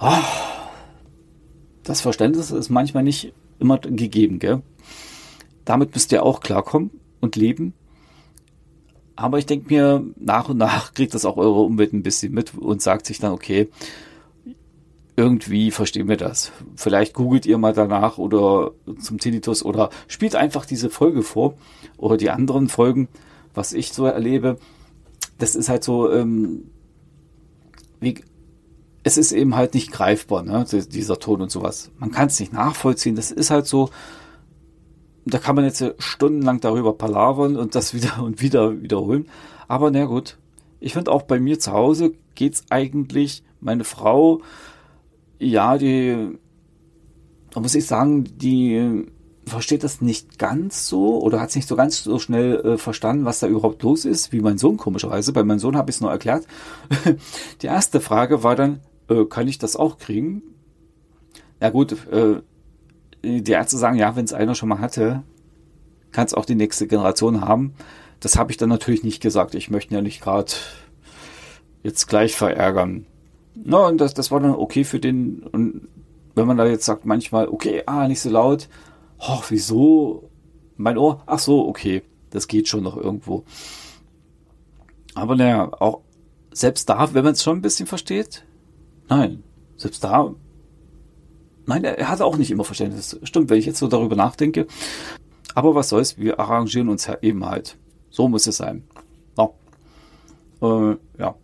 oh, 0.00 0.12
das 1.82 2.00
Verständnis 2.00 2.50
ist 2.50 2.68
manchmal 2.68 3.02
nicht 3.02 3.32
immer 3.58 3.78
gegeben, 3.78 4.38
gell? 4.38 4.62
Damit 5.68 5.94
müsst 5.94 6.12
ihr 6.12 6.22
auch 6.22 6.40
klarkommen 6.40 6.90
und 7.20 7.36
leben. 7.36 7.74
Aber 9.16 9.38
ich 9.38 9.46
denke 9.46 9.72
mir, 9.72 10.04
nach 10.16 10.48
und 10.48 10.58
nach 10.58 10.94
kriegt 10.94 11.14
das 11.14 11.24
auch 11.24 11.36
eure 11.36 11.60
Umwelt 11.60 11.92
ein 11.92 12.02
bisschen 12.02 12.32
mit 12.32 12.54
und 12.54 12.82
sagt 12.82 13.06
sich 13.06 13.18
dann, 13.18 13.32
okay, 13.32 13.68
irgendwie 15.16 15.72
verstehen 15.72 16.08
wir 16.08 16.16
das. 16.16 16.52
Vielleicht 16.76 17.14
googelt 17.14 17.44
ihr 17.44 17.58
mal 17.58 17.72
danach 17.72 18.18
oder 18.18 18.70
zum 19.00 19.18
Tinnitus 19.18 19.64
oder 19.64 19.90
spielt 20.06 20.36
einfach 20.36 20.64
diese 20.64 20.90
Folge 20.90 21.22
vor 21.22 21.54
oder 21.96 22.16
die 22.16 22.30
anderen 22.30 22.68
Folgen, 22.68 23.08
was 23.54 23.72
ich 23.72 23.92
so 23.92 24.06
erlebe 24.06 24.58
das 25.38 25.54
ist 25.54 25.68
halt 25.68 25.84
so, 25.84 26.12
ähm, 26.12 26.70
wie, 28.00 28.22
es 29.04 29.16
ist 29.16 29.32
eben 29.32 29.54
halt 29.54 29.74
nicht 29.74 29.90
greifbar, 29.92 30.42
ne, 30.42 30.64
dieser 30.64 31.18
Ton 31.18 31.40
und 31.40 31.50
sowas. 31.50 31.90
Man 31.98 32.10
kann 32.10 32.26
es 32.26 32.38
nicht 32.40 32.52
nachvollziehen. 32.52 33.16
Das 33.16 33.30
ist 33.30 33.50
halt 33.50 33.66
so, 33.66 33.90
da 35.34 35.38
kann 35.38 35.56
man 35.56 35.64
jetzt 35.64 35.84
stundenlang 35.98 36.60
darüber 36.60 36.92
palavern 36.92 37.56
und 37.56 37.74
das 37.74 37.94
wieder 37.94 38.22
und 38.22 38.40
wieder 38.40 38.80
wiederholen. 38.80 39.28
Aber 39.66 39.90
na 39.90 40.04
gut, 40.04 40.38
ich 40.80 40.92
finde 40.92 41.10
auch 41.12 41.22
bei 41.22 41.40
mir 41.40 41.58
zu 41.58 41.72
Hause 41.72 42.12
geht's 42.34 42.64
eigentlich, 42.70 43.42
meine 43.60 43.84
Frau, 43.84 44.40
ja, 45.38 45.78
die, 45.78 46.38
da 47.50 47.60
muss 47.60 47.74
ich 47.74 47.86
sagen, 47.86 48.24
die 48.38 49.06
versteht 49.46 49.82
das 49.82 50.00
nicht 50.00 50.38
ganz 50.38 50.88
so 50.88 51.20
oder 51.20 51.40
hat 51.40 51.50
es 51.50 51.56
nicht 51.56 51.68
so 51.68 51.74
ganz 51.74 52.04
so 52.04 52.18
schnell 52.18 52.60
äh, 52.60 52.78
verstanden, 52.78 53.24
was 53.24 53.40
da 53.40 53.48
überhaupt 53.48 53.82
los 53.82 54.04
ist, 54.04 54.32
wie 54.32 54.40
mein 54.40 54.58
Sohn 54.58 54.76
komischerweise. 54.76 55.32
Bei 55.32 55.42
meinem 55.42 55.58
Sohn 55.58 55.76
habe 55.76 55.90
ich 55.90 55.96
es 55.96 56.00
nur 56.00 56.10
erklärt. 56.10 56.46
Die 57.62 57.66
erste 57.66 58.00
Frage 58.00 58.42
war 58.42 58.56
dann, 58.56 58.80
äh, 59.08 59.24
kann 59.24 59.48
ich 59.48 59.58
das 59.58 59.74
auch 59.74 59.98
kriegen? 59.98 60.42
Ja 61.60 61.70
gut, 61.70 61.92
äh, 62.12 62.42
die 63.28 63.52
Ärzte 63.52 63.76
sagen, 63.76 63.96
ja, 63.96 64.16
wenn 64.16 64.24
es 64.24 64.32
einer 64.32 64.54
schon 64.54 64.68
mal 64.68 64.80
hatte, 64.80 65.22
kann 66.12 66.26
es 66.26 66.34
auch 66.34 66.44
die 66.44 66.54
nächste 66.54 66.86
Generation 66.86 67.40
haben. 67.40 67.74
Das 68.20 68.36
habe 68.36 68.50
ich 68.50 68.56
dann 68.56 68.68
natürlich 68.68 69.04
nicht 69.04 69.22
gesagt. 69.22 69.54
Ich 69.54 69.70
möchte 69.70 69.94
ja 69.94 70.02
nicht 70.02 70.20
gerade 70.20 70.52
jetzt 71.82 72.06
gleich 72.06 72.34
verärgern. 72.34 73.06
Na, 73.54 73.86
und 73.86 74.00
das, 74.00 74.14
das 74.14 74.30
war 74.30 74.40
dann 74.40 74.54
okay 74.54 74.84
für 74.84 75.00
den. 75.00 75.42
Und 75.42 75.88
wenn 76.34 76.46
man 76.46 76.56
da 76.56 76.66
jetzt 76.66 76.84
sagt, 76.84 77.04
manchmal, 77.06 77.48
okay, 77.48 77.82
ah, 77.86 78.08
nicht 78.08 78.20
so 78.20 78.30
laut, 78.30 78.68
oh, 79.18 79.42
wieso? 79.48 80.30
Mein 80.76 80.98
Ohr, 80.98 81.22
ach 81.26 81.40
so, 81.40 81.66
okay, 81.66 82.02
das 82.30 82.46
geht 82.46 82.68
schon 82.68 82.84
noch 82.84 82.96
irgendwo. 82.96 83.44
Aber 85.14 85.34
naja, 85.34 85.70
auch 85.80 86.02
selbst 86.52 86.88
da, 86.88 87.12
wenn 87.14 87.24
man 87.24 87.32
es 87.32 87.42
schon 87.42 87.58
ein 87.58 87.62
bisschen 87.62 87.86
versteht, 87.86 88.44
nein, 89.08 89.42
selbst 89.76 90.04
da, 90.04 90.34
nein, 91.68 91.84
er 91.84 92.08
hat 92.08 92.20
auch 92.20 92.36
nicht 92.36 92.50
immer 92.50 92.64
Verständnis. 92.64 93.18
Stimmt, 93.22 93.50
wenn 93.50 93.58
ich 93.58 93.66
jetzt 93.66 93.78
so 93.78 93.86
darüber 93.86 94.16
nachdenke. 94.16 94.66
Aber 95.54 95.74
was 95.74 95.88
soll's, 95.88 96.18
wir 96.18 96.40
arrangieren 96.40 96.88
uns 96.88 97.06
ja 97.06 97.16
eben 97.22 97.46
halt. 97.46 97.76
So 98.10 98.28
muss 98.28 98.46
es 98.46 98.56
sein. 98.56 98.84
No. 99.36 99.54
Äh, 100.62 100.96
ja, 101.20 101.34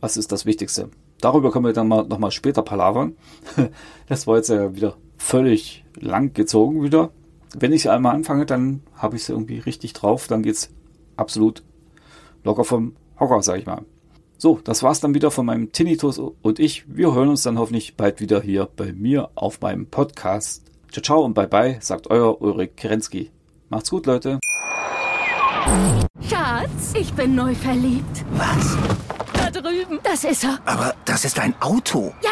was 0.00 0.16
ist 0.16 0.32
das 0.32 0.46
Wichtigste? 0.46 0.90
Darüber 1.20 1.50
können 1.50 1.64
wir 1.64 1.72
dann 1.72 1.88
mal 1.88 2.04
nochmal 2.04 2.30
später 2.30 2.62
palavern. 2.62 3.16
Das 4.06 4.26
war 4.26 4.36
jetzt 4.36 4.50
ja 4.50 4.76
wieder 4.76 4.96
völlig 5.16 5.82
lang 5.98 6.34
gezogen 6.34 6.82
wieder 6.82 7.10
wenn 7.56 7.72
ich 7.72 7.88
einmal 7.88 8.14
anfange, 8.14 8.46
dann 8.46 8.82
habe 8.96 9.16
ich 9.16 9.22
es 9.22 9.28
irgendwie 9.28 9.58
richtig 9.58 9.92
drauf. 9.92 10.26
Dann 10.26 10.42
geht's 10.42 10.70
absolut 11.16 11.62
locker 12.42 12.64
vom 12.64 12.96
Hocker, 13.18 13.42
sag 13.42 13.58
ich 13.58 13.66
mal. 13.66 13.82
So, 14.36 14.60
das 14.62 14.82
war's 14.82 15.00
dann 15.00 15.14
wieder 15.14 15.30
von 15.30 15.46
meinem 15.46 15.72
Tinnitus 15.72 16.18
und 16.18 16.58
ich. 16.58 16.84
Wir 16.86 17.14
hören 17.14 17.28
uns 17.28 17.42
dann 17.42 17.58
hoffentlich 17.58 17.96
bald 17.96 18.20
wieder 18.20 18.42
hier 18.42 18.68
bei 18.76 18.92
mir 18.92 19.30
auf 19.34 19.60
meinem 19.60 19.86
Podcast. 19.86 20.64
Ciao, 20.90 21.02
ciao 21.02 21.24
und 21.24 21.34
bye 21.34 21.46
bye, 21.46 21.78
sagt 21.80 22.10
euer 22.10 22.40
Ulrich 22.40 22.76
Kerensky. 22.76 23.30
Macht's 23.68 23.90
gut, 23.90 24.06
Leute. 24.06 24.38
Schatz, 26.28 26.92
ich 26.98 27.12
bin 27.14 27.34
neu 27.34 27.54
verliebt. 27.54 28.24
Was? 28.32 28.76
Da 29.32 29.50
drüben. 29.50 29.98
Das 30.02 30.24
ist 30.24 30.44
er. 30.44 30.58
Aber 30.66 30.94
das 31.04 31.24
ist 31.24 31.38
ein 31.38 31.54
Auto. 31.60 32.12
Ja, 32.22 32.30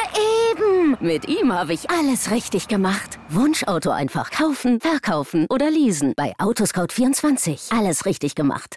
eben. 0.50 0.96
Mit 1.00 1.28
ihm 1.28 1.52
habe 1.52 1.72
ich 1.72 1.90
alles 1.90 2.30
richtig 2.30 2.68
gemacht. 2.68 3.18
Wunschauto 3.28 3.90
einfach 3.90 4.30
kaufen, 4.30 4.80
verkaufen 4.80 5.46
oder 5.50 5.70
leasen. 5.70 6.12
Bei 6.16 6.34
Autoscout24. 6.38 7.76
Alles 7.76 8.06
richtig 8.06 8.34
gemacht. 8.34 8.76